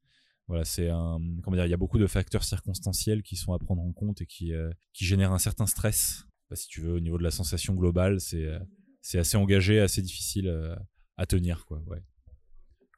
[0.48, 3.58] voilà, c'est un comment dire, il y a beaucoup de facteurs circonstanciels qui sont à
[3.58, 6.94] prendre en compte et qui, euh, qui génèrent un certain stress bah, si tu veux,
[6.94, 8.58] au niveau de la sensation globale, c'est euh,
[9.00, 10.74] c'est assez engagé, assez difficile euh,
[11.16, 11.64] à tenir.
[11.64, 12.02] Quoi, ouais.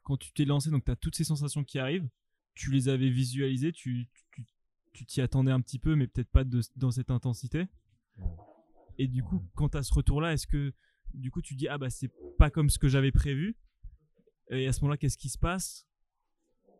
[0.03, 2.09] Quand tu t'es lancé, donc tu as toutes ces sensations qui arrivent,
[2.55, 4.09] tu les avais visualisées, tu
[4.91, 7.65] tu t'y attendais un petit peu, mais peut-être pas de, dans cette intensité.
[8.99, 10.73] Et du coup, quand tu as ce retour-là, est-ce que
[11.13, 13.55] du coup tu dis ah bah c'est pas comme ce que j'avais prévu?
[14.49, 15.87] Et à ce moment-là, qu'est-ce qui se passe?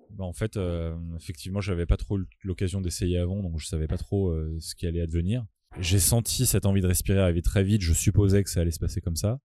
[0.10, 3.98] Bah en fait, euh, effectivement, j'avais pas trop l'occasion d'essayer avant, donc je savais pas
[3.98, 5.46] trop ce qui allait advenir.
[5.80, 7.82] J'ai senti cette envie de respirer arriver très vite.
[7.82, 9.40] Je supposais que ça allait se passer comme ça.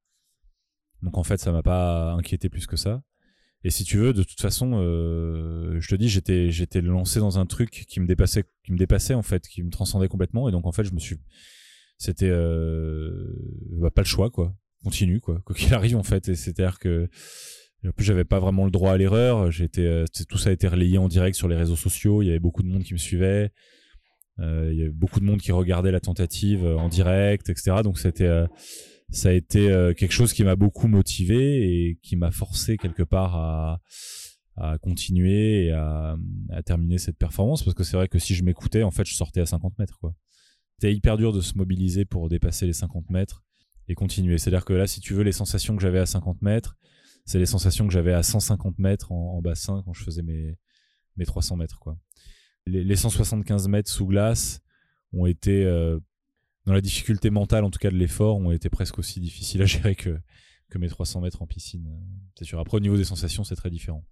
[1.02, 3.02] Donc en fait, ça m'a pas inquiété plus que ça.
[3.64, 7.38] Et si tu veux, de toute façon, euh, je te dis, j'étais, j'étais lancé dans
[7.38, 10.48] un truc qui me dépassait, qui me dépassait en fait, qui me transcendait complètement.
[10.48, 11.16] Et donc en fait, je me suis,
[11.96, 13.34] c'était euh,
[13.72, 14.54] bah, pas le choix quoi.
[14.84, 16.28] Continue quoi, quoi qu'il arrive en fait.
[16.28, 17.08] Et c'est-à-dire que
[17.86, 19.50] en plus, j'avais pas vraiment le droit à l'erreur.
[19.50, 22.22] J'étais, euh, tout ça a été relayé en direct sur les réseaux sociaux.
[22.22, 23.52] Il y avait beaucoup de monde qui me suivait.
[24.40, 27.78] Euh, il y avait beaucoup de monde qui regardait la tentative euh, en direct, etc.
[27.82, 28.46] Donc c'était,
[29.10, 33.36] ça a été quelque chose qui m'a beaucoup motivé et qui m'a forcé quelque part
[33.36, 33.80] à,
[34.56, 36.16] à continuer et à,
[36.50, 39.14] à, terminer cette performance parce que c'est vrai que si je m'écoutais, en fait, je
[39.14, 40.00] sortais à 50 mètres.
[40.78, 43.42] C'était hyper dur de se mobiliser pour dépasser les 50 mètres
[43.88, 44.38] et continuer.
[44.38, 46.76] C'est-à-dire que là, si tu veux, les sensations que j'avais à 50 mètres,
[47.24, 50.56] c'est les sensations que j'avais à 150 mètres en, bassin quand je faisais mes,
[51.16, 51.78] mes 300 mètres.
[51.78, 51.98] Quoi.
[52.68, 54.60] Les, 175 mètres sous glace
[55.12, 55.98] ont été, euh,
[56.66, 59.66] dans la difficulté mentale en tout cas de l'effort, ont été presque aussi difficiles à
[59.66, 60.18] gérer que,
[60.68, 61.88] que mes 300 mètres en piscine.
[62.36, 62.60] C'est sûr.
[62.60, 64.04] Après, au niveau des sensations, c'est très différent.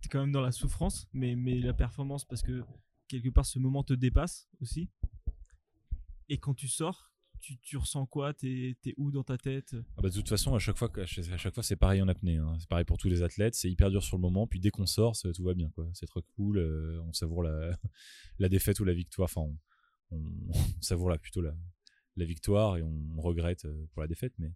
[0.00, 2.62] Tu es quand même dans la souffrance, mais, mais la performance, parce que
[3.08, 4.90] quelque part, ce moment te dépasse aussi.
[6.28, 8.34] Et quand tu sors, tu, ressens quoi?
[8.34, 9.74] T'es es où dans ta tête?
[9.96, 12.36] Ah bah, De toute façon, à chaque fois, à chaque fois c'est pareil en apnée.
[12.36, 12.56] Hein.
[12.58, 13.54] C'est pareil pour tous les athlètes.
[13.54, 14.46] C'est hyper dur sur le moment.
[14.46, 15.70] Puis dès qu'on sort, tout va bien.
[15.94, 16.58] C'est trop cool.
[16.58, 17.70] Euh, on savoure la,
[18.38, 19.28] la, défaite ou la victoire.
[19.32, 19.48] Enfin,
[20.10, 20.20] on,
[20.80, 21.54] savoure la, plutôt la,
[22.16, 24.32] la, victoire et on regrette euh, pour la défaite.
[24.38, 24.52] Mais,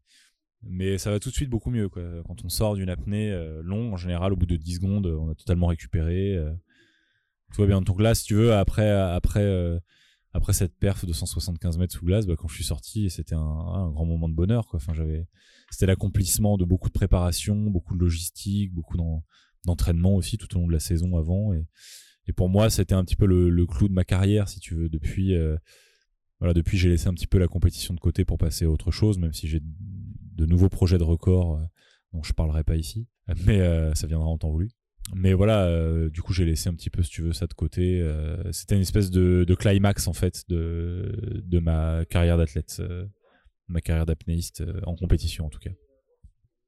[0.63, 1.89] mais ça va tout de suite beaucoup mieux.
[1.89, 2.03] Quoi.
[2.27, 5.31] Quand on sort d'une apnée euh, longue, en général, au bout de 10 secondes, on
[5.31, 6.39] a totalement récupéré.
[7.53, 7.83] tout va bien.
[7.83, 8.91] Donc là, si tu veux, après.
[8.91, 9.81] après
[10.35, 13.91] après cette perf de 175 mètres sous glace, bah, quand je suis sorti, c'était un,
[13.91, 14.67] grand moment de bonheur.
[14.67, 14.79] Quoi.
[14.79, 15.27] Enfin, j'avais,
[15.71, 18.97] c'était l'accomplissement de beaucoup de préparation, beaucoup de logistique, beaucoup
[19.65, 21.53] d'entraînement aussi tout au long de la saison avant.
[21.53, 21.67] Et,
[22.29, 24.89] et pour moi, c'était un petit peu le, clou de ma carrière, si tu veux.
[24.89, 25.57] Depuis, euh,
[26.39, 28.91] voilà, depuis, j'ai laissé un petit peu la compétition de côté pour passer à autre
[28.91, 31.65] chose, même si j'ai de nouveaux projets de record euh,
[32.15, 33.07] dont je parlerai pas ici,
[33.47, 34.71] mais euh, ça viendra en temps voulu
[35.15, 37.55] mais voilà, euh, du coup, j'ai laissé un petit peu, si tu veux, ça de
[37.55, 38.01] côté.
[38.01, 43.07] Euh, c'était une espèce de, climax, en fait, de, de ma carrière d'athlète, euh,
[43.69, 45.73] ma carrière d'apnéiste, en compétition, en tout cas.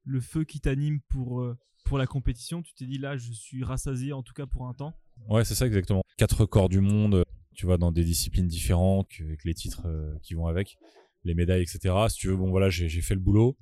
[0.03, 1.43] Le feu qui t'anime pour,
[1.85, 4.73] pour la compétition, tu t'es dit là, je suis rassasié, en tout cas pour un
[4.73, 4.93] temps
[5.29, 6.03] Ouais, c'est ça, exactement.
[6.17, 7.23] Quatre records du monde,
[7.55, 9.87] tu vois, dans des disciplines différentes, avec les titres
[10.21, 10.77] qui vont avec,
[11.23, 11.95] les médailles, etc.
[12.09, 13.57] Si tu veux, bon, voilà, j'ai fait le boulot.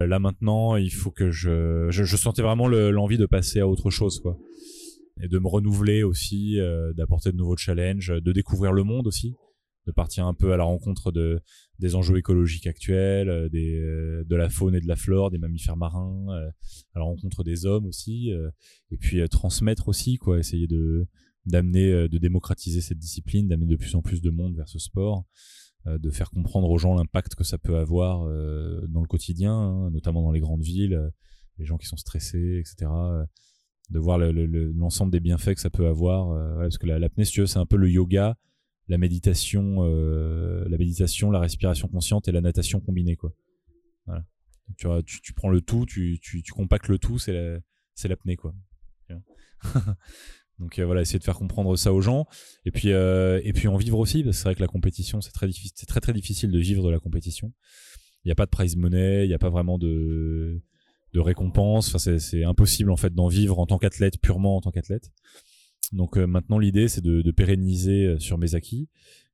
[0.00, 4.18] Là maintenant, il faut que je, je, sentais vraiment l'envie de passer à autre chose,
[4.20, 4.38] quoi,
[5.22, 9.34] et de me renouveler aussi, euh, d'apporter de nouveaux challenges, de découvrir le monde aussi,
[9.86, 11.40] de partir un peu à la rencontre de
[11.78, 15.38] des enjeux écologiques actuels, euh, des, euh, de la faune et de la flore, des
[15.38, 16.26] mammifères marins,
[16.94, 18.30] à la rencontre des hommes aussi,
[18.90, 21.06] et puis transmettre aussi, quoi, essayer de
[21.46, 25.24] d'amener, de démocratiser cette discipline, d'amener de plus en plus de monde vers ce sport.
[25.86, 29.54] Euh, de faire comprendre aux gens l'impact que ça peut avoir euh, dans le quotidien,
[29.54, 31.08] hein, notamment dans les grandes villes, euh,
[31.56, 32.90] les gens qui sont stressés, etc.
[33.88, 36.58] de voir l'ensemble des bienfaits que ça peut avoir.
[36.58, 38.36] parce que l'apnée, veux, c'est un peu le yoga,
[38.88, 43.34] la méditation, la méditation, la respiration consciente et la natation combinée, quoi.
[44.78, 47.62] Tu, prends le tout, tu compactes le tout, c'est
[48.04, 48.54] l'apnée, quoi.
[50.60, 52.26] Donc euh, voilà, essayer de faire comprendre ça aux gens
[52.66, 55.20] et puis euh, et puis en vivre aussi parce que c'est vrai que la compétition
[55.22, 57.52] c'est très difficile, c'est très très difficile de vivre de la compétition.
[58.24, 60.60] Il n'y a pas de prize money, il n'y a pas vraiment de
[61.14, 61.88] de récompense.
[61.88, 65.10] Enfin c'est impossible en fait d'en vivre en tant qu'athlète purement en tant qu'athlète.
[65.92, 68.88] Donc euh, maintenant l'idée c'est de, de, pérenniser sur mes acquis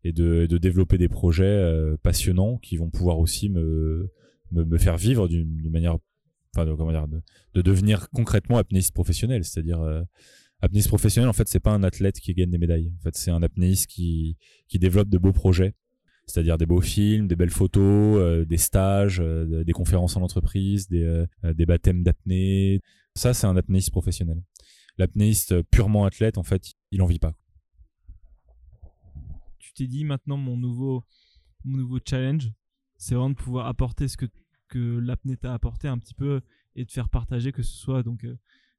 [0.04, 1.60] et de, de développer des projets
[2.04, 4.12] passionnants qui vont pouvoir aussi me
[4.52, 5.98] me, me faire vivre d'une manière
[6.54, 7.20] enfin de, comment dire de,
[7.54, 9.82] de devenir concrètement apnéiste professionnel, c'est-à-dire
[10.60, 12.92] apnéiste professionnel, en fait, c'est pas un athlète qui gagne des médailles.
[12.98, 14.36] En fait, c'est un apnéiste qui,
[14.68, 15.74] qui développe de beaux projets,
[16.26, 20.88] c'est-à-dire des beaux films, des belles photos, euh, des stages, euh, des conférences en entreprise,
[20.88, 22.80] des, euh, des baptêmes d'apnée.
[23.14, 24.42] Ça, c'est un apnéiste professionnel.
[24.98, 27.34] L'apnéiste purement athlète, en fait, il en vit pas.
[29.58, 31.04] Tu t'es dit maintenant mon nouveau,
[31.64, 32.50] mon nouveau challenge,
[32.96, 34.26] c'est vraiment de pouvoir apporter ce que,
[34.68, 36.40] que l'apnée t'a apporté un petit peu
[36.76, 38.26] et de faire partager que ce soit donc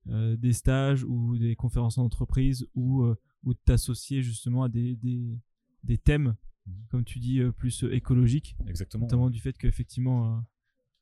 [0.08, 5.40] des stages ou des conférences en entreprise ou, euh, ou t'associer justement à des, des,
[5.84, 6.74] des thèmes, mhm.
[6.90, 8.56] comme tu dis, euh, plus écologiques.
[8.68, 9.06] Exactement.
[9.06, 10.44] Notamment du fait qu'effectivement,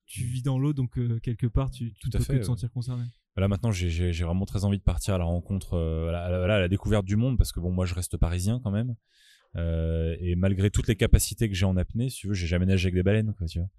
[0.05, 3.03] tu vis dans l'eau, donc quelque part, tu, tu peux te sentir concerné.
[3.37, 7.03] Là maintenant j'ai vraiment très envie de partir à la rencontre, à, la, la, découverte
[7.05, 8.95] du monde parce que bon moi je reste parisien quand même
[9.57, 12.85] et malgré toutes les capacités que j'ai en apnée, si tu veux, j'ai jamais nagé
[12.85, 13.69] avec des baleines quoi, tu vois.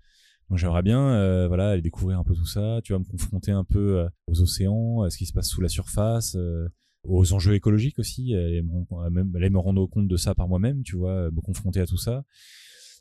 [0.49, 3.51] Donc j'aimerais bien euh, voilà aller découvrir un peu tout ça, tu vas me confronter
[3.51, 6.69] un peu euh, aux océans, à ce qui se passe sous la surface, euh,
[7.03, 10.97] aux enjeux écologiques aussi, et me, aller me rendre compte de ça par moi-même, tu
[10.97, 12.25] vois, me confronter à tout ça.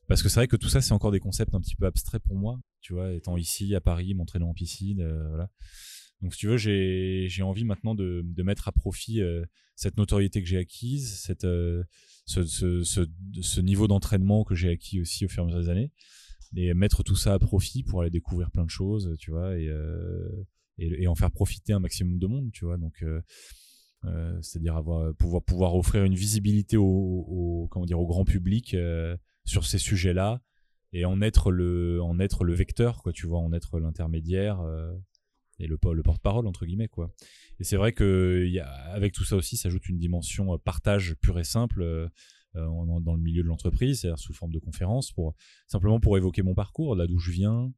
[0.08, 2.22] Parce que c'est vrai que tout ça, c'est encore des concepts un petit peu abstraits
[2.22, 5.50] pour moi, tu vois, étant ici à Paris, m'entraînant en piscine, voilà.
[6.22, 9.22] Donc, si tu veux, j'ai envie maintenant de, de, mettre à profit
[9.76, 11.84] cette notoriété que j'ai acquise, cette, ce,
[12.26, 13.06] ce, ce,
[13.42, 15.92] ce, niveau d'entraînement que j'ai acquis aussi au fur et à mesure des années,
[16.56, 19.70] et mettre tout ça à profit pour aller découvrir plein de choses, tu vois, et,
[20.78, 22.78] et, et en faire profiter un maximum de monde, tu vois.
[22.78, 23.04] Donc,
[24.08, 29.18] euh, c'est-à-dire avoir pouvoir pouvoir offrir une visibilité au, comment dire au grand public euh,
[29.46, 30.42] sur ces sujets-là
[30.94, 34.94] et en être le en être le vecteur quoi tu vois en être l'intermédiaire euh,
[35.60, 37.14] et le, le porte-parole entre guillemets quoi
[37.60, 38.48] et c'est vrai que
[38.92, 42.12] avec tout ça aussi s'ajoute une dimension partage pure et simple
[42.56, 45.36] dans le milieu de l'entreprise c'est-à-dire sous forme de conférence pour
[45.68, 47.72] simplement pour évoquer mon parcours là d'où je viens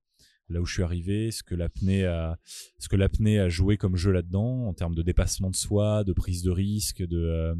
[0.50, 4.74] là où je suis arrivé, ce que l'apnée a, a joué comme jeu là-dedans en
[4.74, 7.56] termes de dépassement de soi, de prise de risque, de,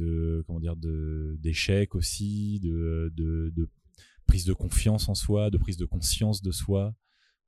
[0.00, 3.52] euh, comment dire, de d'échec aussi, de,
[4.26, 6.94] prise de confiance en soi, de prise de conscience de soi,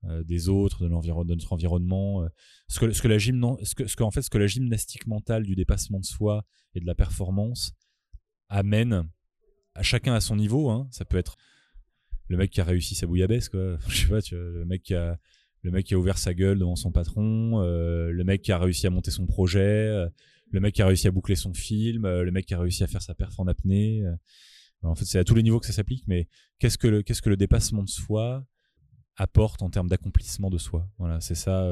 [0.05, 2.23] euh, des autres, de de notre environnement.
[2.23, 2.29] Euh.
[2.69, 6.05] ce que la ce que en fait ce que la gymnastique mentale du dépassement de
[6.05, 7.73] soi et de la performance
[8.55, 9.09] amène
[9.75, 10.71] à chacun à son niveau.
[10.71, 11.37] Hein, ça peut être
[12.29, 13.79] le mec qui a réussi sa bouillabaisse quoi.
[13.88, 15.19] Je sais pas le mec qui a
[15.62, 18.59] le mec qui a ouvert sa gueule devant son patron euh, le mec qui a
[18.59, 20.09] réussi à monter son projet euh,
[20.51, 22.85] le mec qui a réussi à boucler son film euh, le mec qui a réussi
[22.85, 24.05] à faire sa perf en apnée
[24.83, 27.23] en fait c'est à tous les niveaux que ça s'applique mais qu'est-ce que le qu'est-ce
[27.23, 28.45] que le dépassement de soi
[29.17, 30.87] apporte en termes d'accomplissement de soi?
[30.99, 31.67] Voilà c'est ça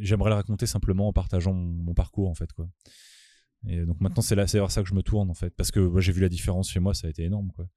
[0.00, 2.68] j'aimerais le raconter simplement en partageant mon, parcours en fait quoi
[3.66, 6.00] et donc maintenant c'est vers ça que je me tourne en fait parce que moi
[6.00, 7.68] j'ai vu la différence chez moi ça a été énorme quoi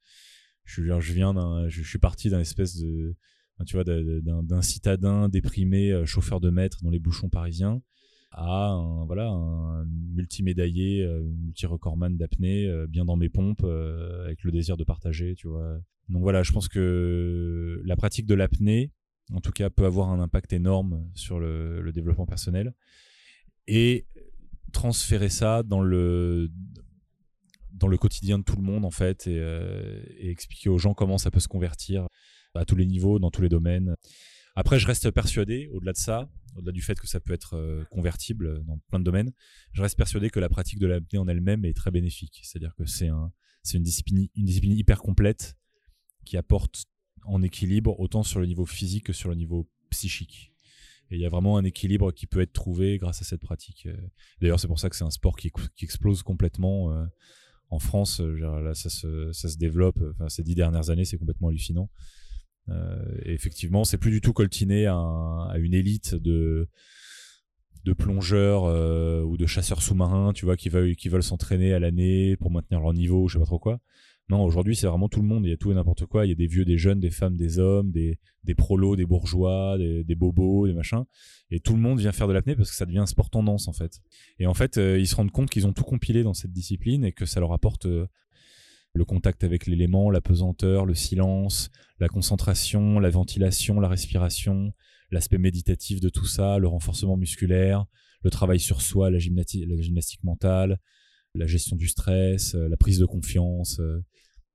[0.65, 3.15] je, je viens d'un, je, suis parti d'un espèce de,
[3.65, 7.81] tu vois, d'un citadin déprimé, euh, chauffeur de maître dans les bouchons parisiens,
[8.31, 14.51] à un, voilà, un multimédaillé, euh, multi-recordman d'apnée, euh, bien dans mes pompes, avec le
[14.51, 15.79] désir de partager, tu vois.
[16.09, 18.91] Donc voilà, je pense que la pratique de l'apnée,
[19.31, 22.73] en tout cas, peut avoir un impact énorme sur le, le développement personnel.
[23.67, 24.07] Et
[24.71, 26.49] transférer ça dans le
[27.73, 31.17] dans le quotidien de tout le monde en fait euh, et, expliquer aux gens comment
[31.17, 32.07] ça peut se convertir
[32.53, 33.95] à tous les niveaux, dans tous les domaines.
[34.55, 37.85] Après, je reste persuadé, au-delà de ça, au-delà du fait que ça peut être euh,
[37.89, 39.31] convertible dans plein de domaines,
[39.71, 42.41] je reste persuadé que la pratique de l'apnée en elle-même est très bénéfique.
[42.43, 43.31] C'est-à-dire que c'est un,
[43.63, 45.55] c'est une discipline, une discipline hyper complète
[46.25, 46.85] qui apporte
[47.23, 50.50] en équilibre autant sur le niveau physique que sur le niveau psychique.
[51.11, 53.87] Et il y a vraiment un équilibre qui peut être trouvé grâce à cette pratique.
[54.39, 56.93] D'ailleurs, c'est pour ça que c'est un sport qui, explose complètement.
[56.93, 57.05] Euh,
[57.71, 59.97] en France, euh, là, ça se, développe.
[60.11, 61.89] Enfin, ces dix dernières années, c'est complètement hallucinant.
[62.69, 66.67] Euh, et effectivement, c'est plus du tout coltiné à, une élite de
[67.97, 72.51] plongeurs euh, ou de chasseurs sous-marins, tu vois, qui veulent veulent s'entraîner à l'année pour
[72.51, 73.79] maintenir leur niveau, je sais pas trop quoi.
[74.31, 75.45] Non, aujourd'hui, c'est vraiment tout le monde.
[75.45, 76.25] Il y a tout et n'importe quoi.
[76.25, 79.05] Il y a des vieux, des jeunes, des femmes, des hommes, des, des prolos, des
[79.05, 81.03] bourgeois, des, des bobos, des machins.
[81.49, 83.67] Et tout le monde vient faire de l'apnée parce que ça devient un sport tendance,
[83.67, 83.99] en fait.
[84.39, 87.03] Et en fait, euh, ils se rendent compte qu'ils ont tout compilé dans cette discipline
[87.03, 88.07] et que ça leur apporte euh,
[88.93, 94.71] le contact avec l'élément, la pesanteur, le silence, la concentration, la ventilation, la respiration,
[95.09, 97.83] l'aspect méditatif de tout ça, le renforcement musculaire,
[98.23, 100.79] le travail sur soi, la, gymnastique, la gymnastique mentale,
[101.35, 103.81] la gestion du stress, euh, la prise de confiance.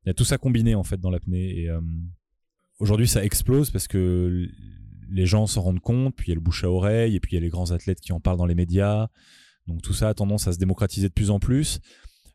[0.07, 1.59] Il y a tout ça combiné en fait dans l'apnée.
[1.59, 1.81] Et euh,
[2.79, 4.49] aujourd'hui, ça explose parce que
[5.11, 7.33] les gens s'en rendent compte, puis il y a le bouche à oreille, et puis
[7.33, 9.09] il y a les grands athlètes qui en parlent dans les médias.
[9.67, 11.81] Donc tout ça a tendance à se démocratiser de plus en plus.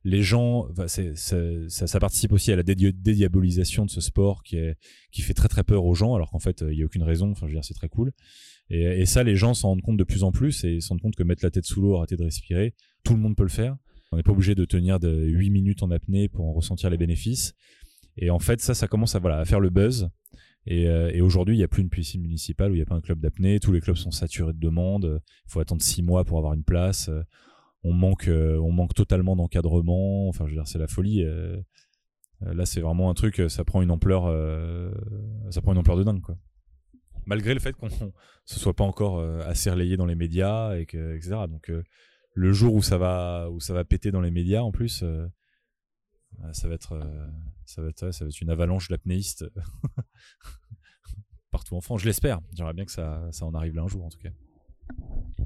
[0.04, 0.68] Les gens,
[1.16, 4.76] ça, participe aussi à la dédiabolisation de ce sport qui, est,
[5.12, 7.32] qui fait très très peur aux gens, alors qu'en fait, il n'y a aucune raison.
[7.32, 8.12] Enfin, je veux dire, c'est très cool.
[8.70, 11.02] Et, et, ça, les gens s'en rendent compte de plus en plus et se rendent
[11.02, 13.50] compte que mettre la tête sous l'eau, arrêter de respirer, tout le monde peut le
[13.50, 13.78] faire.
[14.12, 16.98] On n'est pas obligé de tenir de 8 minutes en apnée pour en ressentir les
[16.98, 17.54] bénéfices.
[18.18, 20.10] Et en fait, ça, ça commence à, faire le buzz.
[20.68, 22.96] Et, euh, aujourd'hui, il n'y a plus une piscine municipale où il n'y a pas
[22.96, 23.60] un club d'apnée.
[23.60, 25.22] Tous les clubs sont saturés de demandes.
[25.48, 27.10] Il faut attendre 6 mois pour avoir une place.
[27.84, 30.28] On manque, euh, on manque totalement d'encadrement.
[30.28, 31.24] Enfin, je veux dire, c'est la folie.
[31.24, 31.58] Euh,
[32.42, 34.24] là, c'est vraiment un truc, ça prend une ampleur,
[35.52, 36.22] ça prend une ampleur de dingue.
[37.28, 41.46] Malgré le fait qu'on se soit pas encore assez relayé dans les médias, etc.
[41.48, 41.72] Donc,
[42.34, 45.28] le jour où ça va où ça va péter dans les médias en plus euh,
[46.54, 47.28] ça va être euh,
[47.66, 49.46] ça va être ça va être une avalanche d'apnéistes
[51.52, 52.40] partout en France je l'espère.
[52.54, 54.32] J'aimerais bien que ça ça en arrive là un jour en tout cas.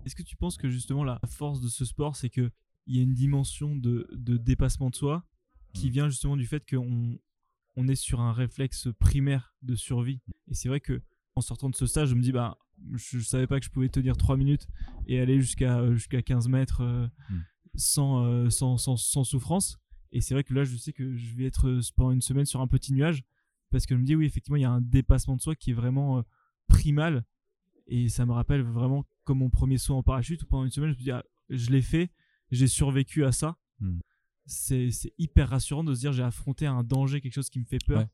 [0.06, 2.52] Est-ce que tu penses que justement la force de ce sport c'est que
[2.88, 5.26] il y a une dimension de, de dépassement de soi
[5.74, 5.92] qui mm.
[5.92, 7.18] vient justement du fait qu'on
[7.76, 10.22] on est sur un réflexe primaire de survie?
[10.48, 11.02] Et c'est vrai que
[11.38, 12.58] en sortant de ce stage je me dis bah
[12.94, 14.68] je, savais pas que je pouvais tenir 3 minutes
[15.08, 17.42] et aller jusqu'à euh, jusqu'à 15 mètres euh, hmm.
[18.00, 19.80] euh, sans, sans, sans, souffrance.
[20.12, 22.62] Et c'est vrai que là, je sais que je vais être pendant une semaine sur
[22.62, 23.24] un petit nuage
[23.70, 25.72] parce que je me dis, oui, effectivement, il y a un dépassement de soi qui
[25.72, 26.24] est vraiment
[26.68, 27.26] primal
[27.88, 30.92] Et ça me rappelle vraiment comme mon premier saut en parachute où pendant une semaine,
[30.92, 32.12] je me dis, ah, je l'ai fait,
[32.52, 33.58] j'ai survécu à ça.
[33.80, 34.00] Hmm.
[34.46, 37.66] C'est c'est hyper rassurant de se dire, j'ai affronté un danger, quelque chose qui me
[37.66, 38.02] fait peur.
[38.02, 38.08] Ouais.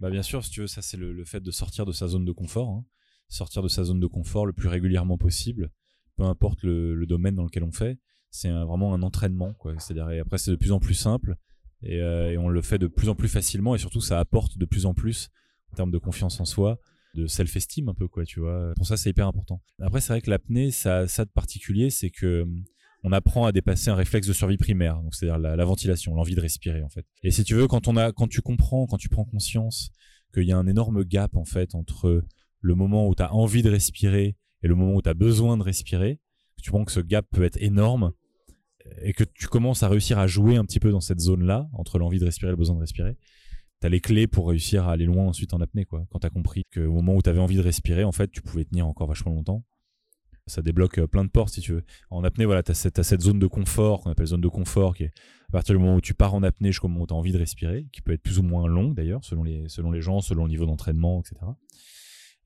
[0.00, 2.08] Bah bien sûr, si tu veux, ça c'est le, le fait de sortir de sa
[2.08, 2.68] zone de confort.
[2.70, 2.84] hein.
[3.28, 5.70] Sortir de sa zone de confort le plus régulièrement possible,
[6.16, 7.98] peu importe le, le domaine dans lequel on fait.
[8.30, 9.54] C'est vraiment un entraînement.
[9.78, 11.36] C'est-à-dire, après c'est de plus en plus simple
[11.82, 14.58] et, euh, et on le fait de plus en plus facilement et surtout ça apporte
[14.58, 15.30] de plus en plus
[15.72, 16.78] en termes de confiance en soi,
[17.14, 18.24] de self-esteem un peu, quoi.
[18.24, 18.72] Tu vois.
[18.76, 19.60] Pour ça, c'est hyper important.
[19.80, 22.44] Après, c'est vrai que l'apnée, ça, ça de particulier, c'est que
[23.04, 26.34] on apprend à dépasser un réflexe de survie primaire, donc c'est-à-dire la, la ventilation, l'envie
[26.34, 27.06] de respirer en fait.
[27.22, 29.90] Et si tu veux, quand on a, quand tu comprends, quand tu prends conscience
[30.32, 32.24] qu'il y a un énorme gap en fait entre
[32.60, 35.58] le moment où tu as envie de respirer et le moment où tu as besoin
[35.58, 36.18] de respirer,
[36.56, 38.12] que tu comprends que ce gap peut être énorme
[39.02, 41.98] et que tu commences à réussir à jouer un petit peu dans cette zone-là entre
[41.98, 43.16] l'envie de respirer et le besoin de respirer.
[43.80, 46.06] Tu as les clés pour réussir à aller loin ensuite en apnée quoi.
[46.10, 48.40] Quand tu as compris qu'au moment où tu avais envie de respirer, en fait, tu
[48.40, 49.62] pouvais tenir encore vachement longtemps.
[50.46, 51.84] Ça débloque euh, plein de portes si tu veux.
[52.10, 55.04] En apnée, voilà, tu as, cette zone de confort qu'on appelle zone de confort qui
[55.04, 55.12] est
[55.48, 57.32] à partir du moment où tu pars en apnée jusqu'au moment où tu as envie
[57.32, 60.20] de respirer, qui peut être plus ou moins longue d'ailleurs, selon les, selon les gens,
[60.20, 61.36] selon le niveau d'entraînement, etc.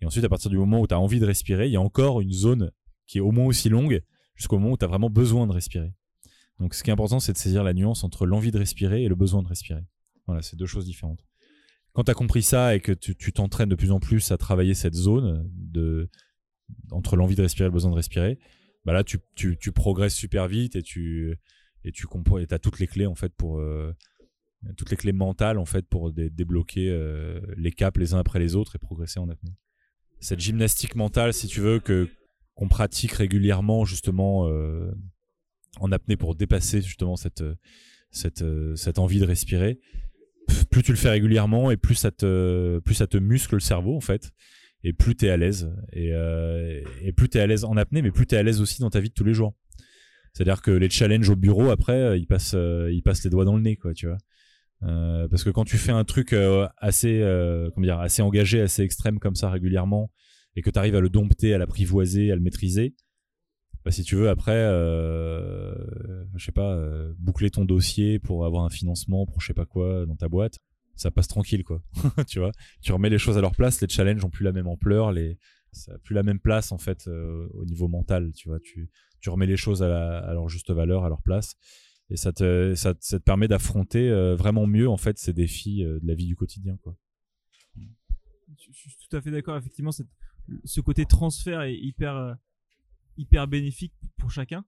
[0.01, 1.81] Et ensuite, à partir du moment où tu as envie de respirer, il y a
[1.81, 2.71] encore une zone
[3.07, 4.03] qui est au moins aussi longue
[4.35, 5.93] jusqu'au moment où tu as vraiment besoin de respirer.
[6.61, 9.09] Donc ce qui est important, c'est de saisir la nuance entre l'envie de respirer et
[9.09, 9.85] le besoin de respirer.
[10.27, 11.25] Voilà, c'est deux choses différentes.
[11.93, 14.75] Quand tu as compris ça et que tu t'entraînes de plus en plus à travailler
[14.75, 16.11] cette zone de,
[16.91, 18.39] entre l'envie de respirer et le besoin de respirer,
[18.85, 21.37] bah là tu, tu, tu progresses super vite et tu
[21.85, 23.95] et tu comprends et as toutes les clés en fait pour euh,
[24.77, 28.39] toutes les clés mentales en fait pour dé- débloquer euh, les caps les uns après
[28.39, 29.53] les autres et progresser en apnée.
[30.21, 32.09] Cette gymnastique mentale, si tu veux que
[32.55, 34.91] qu'on pratique régulièrement justement euh,
[35.79, 37.45] en apnée pour dépasser justement cette
[38.11, 39.79] cette cette envie de respirer,
[40.71, 43.95] plus tu le fais régulièrement et plus ça te plus ça te muscle le cerveau
[43.97, 44.33] en fait
[44.85, 47.77] et plus tu es à l'aise et, euh, et plus tu es à l'aise en
[47.77, 49.55] apnée mais plus tu es à l'aise aussi dans ta vie de tous les jours.
[50.33, 53.45] C'est-à-dire que les challenges au bureau après euh, ils passent euh, ils passent les doigts
[53.45, 54.19] dans le nez quoi, tu vois.
[54.85, 56.33] Euh, parce que quand tu fais un truc
[56.77, 57.21] assez
[57.75, 60.13] comment dire assez engagé, assez extrême comme ça régulièrement
[60.55, 62.95] et que tu arrives à le dompter, à l'apprivoiser, à le maîtriser,
[63.85, 64.63] bah, si tu veux après
[66.37, 66.81] je sais pas
[67.19, 70.59] boucler ton dossier pour avoir un financement pour je sais pas quoi dans ta boîte,
[70.99, 71.83] ça passe tranquille quoi.
[72.27, 74.67] tu vois, tu remets les choses à leur place, les challenges ont plus la même
[74.67, 75.39] ampleur, les
[75.73, 78.91] ça a plus la même place en fait euh, au niveau mental, tu vois, tu
[79.21, 81.57] tu remets les choses à, leur juste valeur, à leur place
[82.11, 85.99] et ça te ça, te- permet d'affronter euh, vraiment mieux en fait ces défis euh,
[86.01, 86.97] de la vie du quotidien quoi.
[87.77, 89.57] Je suis tout à fait d'accord.
[89.57, 90.09] Effectivement, cette-
[90.65, 92.37] ce côté transfert est hyper,
[93.17, 94.65] hyper bénéfique pour chacun.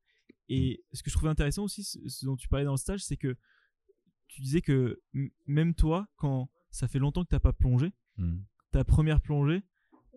[0.49, 3.16] Et ce que je trouvais intéressant aussi, ce dont tu parlais dans le stage, c'est
[3.16, 3.37] que
[4.31, 5.01] tu disais que
[5.47, 8.40] même toi, quand ça fait longtemps que tu n'as pas plongé, Mm.
[8.73, 9.62] ta première plongée,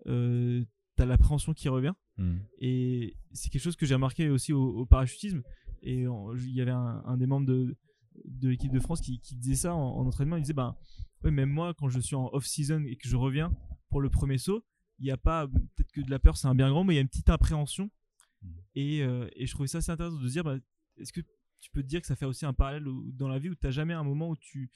[0.07, 0.63] euh,
[0.97, 1.93] tu as l'appréhension qui revient.
[2.17, 2.37] Mm.
[2.59, 5.41] Et c'est quelque chose que j'ai remarqué aussi au, au parachutisme.
[5.81, 7.77] Et il y avait un, un des membres de,
[8.25, 10.35] de l'équipe de France qui, qui disait ça en, en entraînement.
[10.37, 10.75] Il disait ben,
[11.23, 13.53] ouais, même moi, quand je suis en off-season et que je reviens
[13.89, 14.65] pour le premier saut,
[14.99, 16.97] il n'y a pas, peut-être que de la peur, c'est un bien grand, mais il
[16.97, 17.89] y a une petite appréhension.
[18.41, 18.47] Mm.
[18.75, 20.57] Et, euh, et je trouvais ça assez intéressant de se dire, bah,
[20.97, 21.21] est-ce que
[21.63, 23.55] tu peux te dire que ça fait aussi un parallèle où- dans la vie où
[23.55, 24.69] tu n'as jamais un moment où tu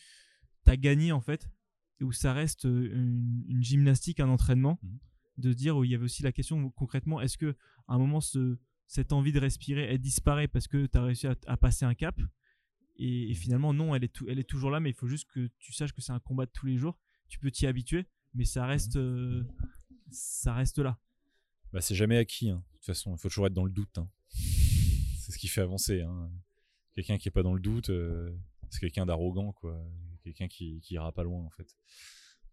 [0.65, 1.49] as gagné en fait,
[1.99, 4.97] et où ça reste euh, une, une gymnastique, un entraînement, Mhm.
[5.39, 7.55] de dire où il y avait aussi la question concrètement, est-ce que
[7.87, 11.27] à un moment ce, cette envie de respirer, elle disparaît parce que tu as réussi
[11.27, 12.19] à, à passer un cap?
[12.99, 15.49] Et, et finalement non, elle est, elle est toujours là, mais il faut juste que
[15.59, 16.97] tu saches que c'est un combat de tous les jours.
[17.29, 19.43] Tu peux t'y habituer, mais ça reste, euh,
[20.09, 20.97] ça reste là.
[21.73, 22.49] Bah, c'est jamais acquis.
[22.49, 22.63] hein.
[22.71, 23.97] De toute façon, il faut toujours être dans le doute.
[23.97, 24.09] hein.
[24.29, 26.01] C'est ce qui fait avancer.
[26.01, 26.31] hein.
[26.97, 28.31] Quelqu'un qui est pas dans le doute, euh,
[28.71, 29.79] c'est quelqu'un d'arrogant, quoi.
[30.23, 31.67] Quelqu'un qui, qui ira pas loin, en fait.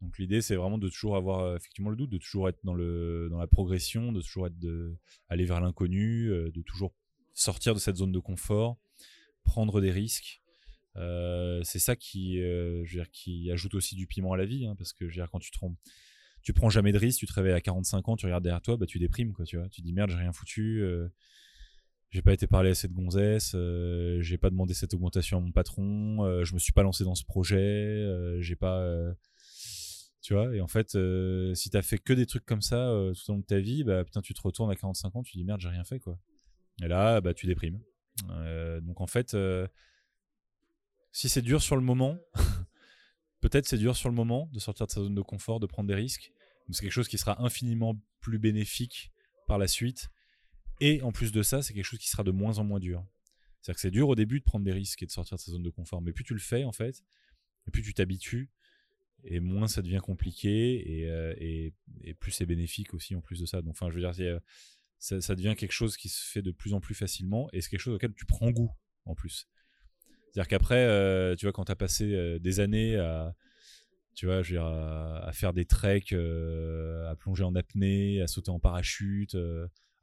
[0.03, 2.75] Donc l'idée, c'est vraiment de toujours avoir euh, effectivement le doute, de toujours être dans
[2.75, 4.99] le dans la progression, de toujours être de
[5.31, 6.95] aller vers l'inconnu, euh, de toujours
[7.33, 8.77] sortir de cette zone de confort,
[9.45, 10.43] prendre des risques.
[10.95, 12.39] C'est ça qui,
[13.13, 15.75] qui ajoute aussi du piment à la vie, hein, parce que quand tu te rends
[16.43, 18.77] tu prends jamais de risque, tu te réveilles à 45 ans, tu regardes derrière toi,
[18.77, 19.71] bah tu déprimes quoi, tu vois.
[19.71, 20.85] Tu te dis merde, j'ai rien foutu,
[22.15, 25.51] j'ai pas été parler à cette gonzesse, euh, j'ai pas demandé cette augmentation à mon
[25.51, 29.13] patron, euh, je me suis pas lancé dans ce projet, euh, j'ai pas euh,
[30.23, 33.13] tu vois, et en fait euh, si t'as fait que des trucs comme ça euh,
[33.15, 35.37] tout au long de ta vie, bah putain, tu te retournes à 45 ans, tu
[35.37, 36.17] dis merde, j'ai rien fait quoi.
[36.85, 37.81] Et là, bah tu déprimes.
[38.83, 39.37] Donc en fait
[41.11, 42.17] si c'est dur sur le moment,
[43.41, 45.89] peut-être c'est dur sur le moment de sortir de sa zone de confort, de prendre
[45.89, 46.33] des risques.
[46.69, 49.11] mais C'est quelque chose qui sera infiniment plus bénéfique
[49.49, 50.11] par la suite.
[50.81, 53.05] Et en plus de ça, c'est quelque chose qui sera de moins en moins dur.
[53.61, 55.51] C'est-à-dire que c'est dur au début de prendre des risques et de sortir de sa
[55.51, 56.03] zone de confort.
[56.03, 57.03] Mais plus tu le fais, en fait,
[57.67, 58.51] et plus tu t'habitues,
[59.25, 61.35] et moins ça devient compliqué et, euh,
[62.21, 63.63] plus c'est bénéfique aussi en plus de ça.
[63.63, 64.39] Donc, enfin, je veux dire, euh,
[64.99, 67.81] ça, devient quelque chose qui se fait de plus en plus facilement et c'est quelque
[67.81, 68.71] chose auquel tu prends goût
[69.07, 69.49] en plus.
[70.31, 73.35] C'est-à-dire qu'après, euh, tu vois, quand tu as passé des années à,
[74.15, 79.37] tu vois, à, faire des treks, à plonger en apnée, à sauter en parachute,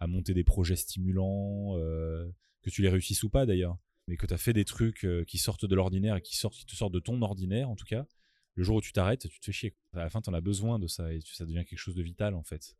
[0.01, 2.27] à monter des projets stimulants, euh,
[2.63, 3.77] que tu les réussisses ou pas d'ailleurs,
[4.07, 6.55] mais que tu as fait des trucs euh, qui sortent de l'ordinaire et qui, sortent,
[6.55, 8.07] qui te sortent de ton ordinaire en tout cas,
[8.55, 9.75] le jour où tu t'arrêtes, tu te fais chier.
[9.93, 12.01] À la fin, tu en as besoin de ça et ça devient quelque chose de
[12.01, 12.75] vital en fait.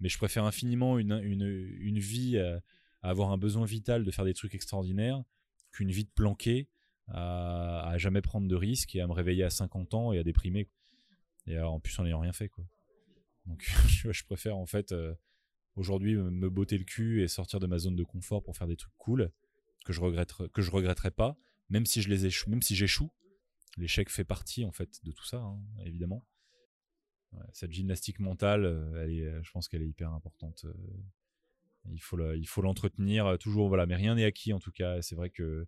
[0.00, 2.62] Mais je préfère infiniment une, une, une vie à,
[3.02, 5.22] avoir un besoin vital de faire des trucs extraordinaires
[5.72, 6.70] qu'une vie de planqué
[7.08, 10.70] à, jamais prendre de risques et à me réveiller à 50 ans et à déprimer.
[11.46, 12.48] Et en plus en n'ayant rien fait.
[12.48, 12.64] Quoi.
[13.44, 15.14] Donc je je préfère en fait euh,
[15.80, 18.76] aujourd'hui me- botter le cul et sortir de ma zone de confort pour faire des
[18.76, 19.32] trucs cool
[19.84, 21.36] que je regrette que je regretterai pas,
[21.70, 23.10] même si je les échoue, même si j'échoue.
[23.76, 26.24] L'échec fait partie en fait de tout ça, hein, évidemment.
[27.52, 30.64] Cette gymnastique mentale, euh, euh, je pense qu'elle est hyper importante.
[30.64, 30.74] euh,
[31.90, 33.86] il faut l'entretenir toujours, voilà.
[33.86, 35.00] Mais rien n'est acquis en tout cas.
[35.00, 35.66] C'est vrai que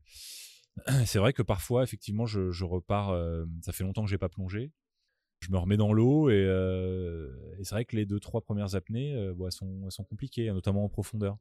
[1.06, 3.16] c'est vrai que parfois, effectivement, je, repars.
[3.62, 4.72] ça fait longtemps que j'ai pas plongé.
[5.43, 7.28] Je me remets dans l'eau et, euh,
[7.59, 10.88] et c'est vrai que les deux trois premières apnées, euh, sont, compliquées, hein, notamment en
[10.88, 11.36] profondeur.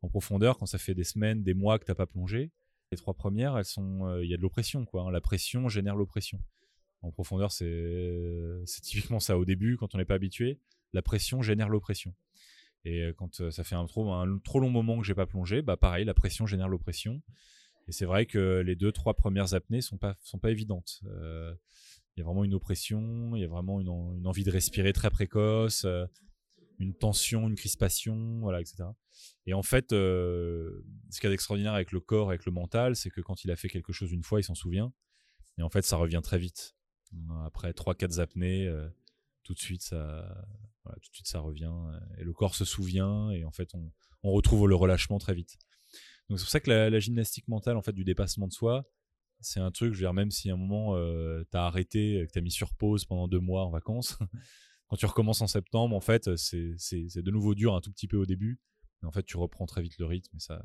[0.00, 2.52] En profondeur, quand ça fait des semaines, des mois que t'as pas plongé,
[2.90, 5.10] les trois premières, euh, il y a de l'oppression, hein.
[5.10, 6.40] La pression génère l'oppression.
[7.02, 9.36] En profondeur, c'est typiquement ça.
[9.36, 10.58] Au début, quand on n'est pas habitué,
[10.94, 12.14] la pression génère l'oppression.
[12.86, 16.14] Et quand ça fait un trop, long moment que j'ai pas plongé, bah pareil, la
[16.14, 17.20] pression génère l'oppression.
[17.88, 21.02] Et c'est vrai que les deux, trois premières apnées sont pas, sont pas évidentes.
[22.16, 24.50] Il y a vraiment une oppression, il y a vraiment une, en- une envie de
[24.50, 26.06] respirer très précoce, euh,
[26.78, 28.84] une tension, une crispation, voilà, etc.
[29.46, 32.96] Et en fait, euh, ce qu'il y a d'extraordinaire avec le corps, avec le mental,
[32.96, 34.92] c'est que quand il a fait quelque chose une fois, il s'en souvient.
[35.58, 36.74] Et en fait, ça revient très vite.
[37.44, 38.88] Après trois, quatre apnées, euh,
[39.44, 40.46] tout de suite, ça,
[40.84, 41.72] tout de suite, ça revient.
[42.18, 43.30] Et le corps se souvient.
[43.30, 43.92] Et en fait, on,
[44.24, 45.56] on retrouve le relâchement très vite.
[46.28, 48.84] Donc c'est pour ça que la, la gymnastique mentale, en fait, du dépassement de soi,
[49.44, 52.32] c'est un truc, je veux dire, même si à un moment, euh, t'as arrêté, que
[52.32, 54.18] t'as mis sur pause pendant deux mois en vacances,
[54.88, 56.76] quand tu recommences en septembre, en fait, c'est
[57.16, 58.60] de nouveau dur un tout petit peu au début.
[59.02, 60.62] Mais en fait, tu reprends très vite le rythme et ça,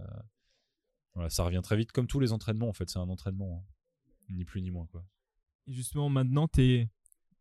[1.28, 3.74] ça revient très vite, comme tous les entraînements, en fait, c'est un entraînement, hein.
[4.30, 4.88] ni plus ni moins.
[5.68, 6.90] Et justement, maintenant, tes,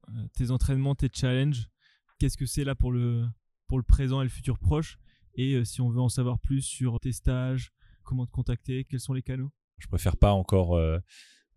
[0.09, 1.69] euh, tes entraînements, tes challenges,
[2.19, 3.29] qu'est-ce que c'est là pour le,
[3.69, 4.99] pour le présent et le futur proche?
[5.35, 7.73] Et euh, si on veut en savoir plus sur tes stages,
[8.03, 9.53] comment te contacter, quels sont les canaux?
[9.79, 10.99] Je préfère pas encore euh,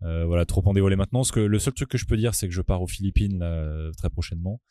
[0.04, 1.24] euh, voilà, trop en dévoiler maintenant.
[1.24, 3.92] Que le seul truc que je peux dire, c'est que je pars aux Philippines euh,
[3.98, 4.62] très prochainement.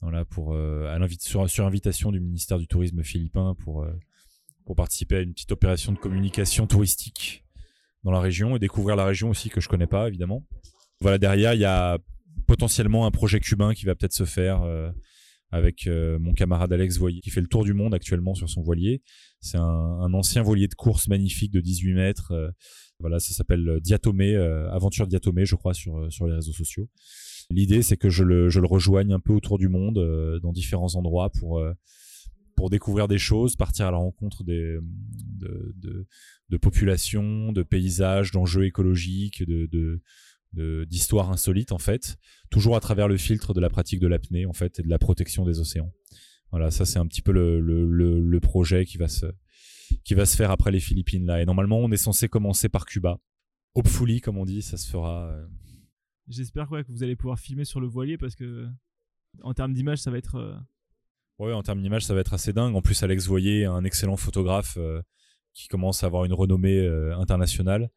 [0.00, 3.84] Voilà, pour, à sur, sur invitation du ministère du Tourisme philippin pour,
[4.64, 7.44] pour participer à une petite opération de communication touristique
[8.04, 10.46] dans la région et découvrir la région aussi que je connais pas, évidemment.
[11.00, 11.98] Voilà, derrière, il y a
[12.46, 14.62] potentiellement un projet cubain qui va peut-être se faire
[15.50, 18.62] avec euh, mon camarade Alex Voyer, qui fait le tour du monde actuellement sur son
[18.62, 19.02] voilier.
[19.40, 22.32] C'est un, un ancien voilier de course magnifique de 18 mètres.
[22.32, 22.50] euh,
[23.00, 26.88] voilà, ça s'appelle Diatomée, euh, Aventure Diatomée, je crois, sur, euh, sur les réseaux sociaux.
[27.50, 30.52] L'idée, c'est que je le, je le rejoigne un peu autour du monde, euh, dans
[30.52, 31.72] différents endroits, pour, euh,
[32.56, 36.06] pour découvrir des choses, partir à la rencontre des, de, de,
[36.50, 40.02] de populations, de paysages, d'enjeux écologiques, de, de-
[40.52, 42.16] d'histoires insolites, en fait,
[42.50, 44.98] toujours à travers le filtre de la pratique de l'apnée, en fait, et de la
[44.98, 45.92] protection des océans.
[46.50, 49.26] Voilà, ça, c'est un petit peu le, le, le, le projet qui va se,
[50.04, 51.42] qui va se faire après les Philippines, là.
[51.42, 53.18] Et normalement, on est censé commencer par Cuba.
[53.74, 55.30] Hopefully, comme on dit, ça se fera.
[55.30, 55.46] euh,
[56.28, 58.66] J'espère quoi, que vous allez pouvoir filmer sur le voilier parce que,
[59.42, 60.36] en termes d'image, ça va être.
[60.36, 60.56] euh,
[61.38, 62.74] Ouais, en termes d'image, ça va être assez dingue.
[62.74, 65.00] En plus, Alex Voyer, un excellent photographe euh,
[65.54, 67.90] qui commence à avoir une renommée euh, internationale.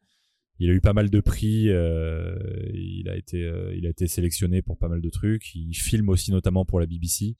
[0.62, 1.70] Il a eu pas mal de prix.
[1.70, 2.38] euh,
[2.72, 5.56] il a été, euh, il a été sélectionné pour pas mal de trucs.
[5.56, 7.34] Il filme aussi notamment pour la BBC.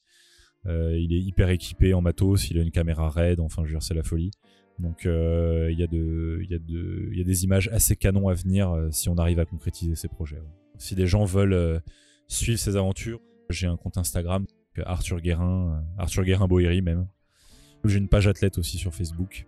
[0.67, 2.51] Euh, il est hyper équipé en matos.
[2.51, 3.39] Il a une caméra RAID.
[3.39, 4.33] Enfin, je veux dire, c'est la folie.
[4.81, 7.95] Donc, il y a de, il y a de, il y a des images assez
[7.95, 10.43] canons à venir si on arrive à concrétiser ces projets.
[10.79, 11.81] Si des gens veulent
[12.27, 13.21] suivre ces aventures,
[13.51, 14.47] j'ai un compte Instagram
[14.85, 17.07] Arthur Guérin, Arthur Guérin Boéry même.
[17.85, 19.47] J'ai une page athlète aussi sur Facebook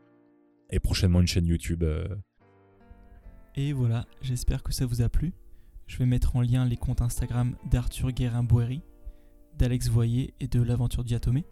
[0.71, 1.83] et prochainement une chaîne YouTube.
[3.57, 5.33] Et voilà, j'espère que ça vous a plu.
[5.87, 8.83] Je vais mettre en lien les comptes Instagram d'Arthur Guérin-Boéry,
[9.57, 11.47] d'Alex Voyer et de l'Aventure Diatomée.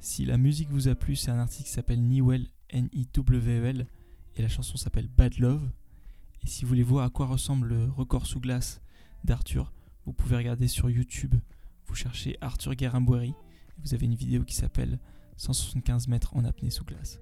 [0.00, 3.86] Si la musique vous a plu, c'est un artiste qui s'appelle Niwell, N-I-W-E-L,
[4.36, 5.70] et la chanson s'appelle Bad Love.
[6.42, 8.82] Et si vous voulez voir à quoi ressemble le record sous glace
[9.24, 9.72] d'Arthur,
[10.04, 11.36] vous pouvez regarder sur YouTube.
[11.86, 14.98] Vous cherchez Arthur Guérin-Boéry, et vous avez une vidéo qui s'appelle
[15.38, 17.18] 175 mètres en apnée sous glace.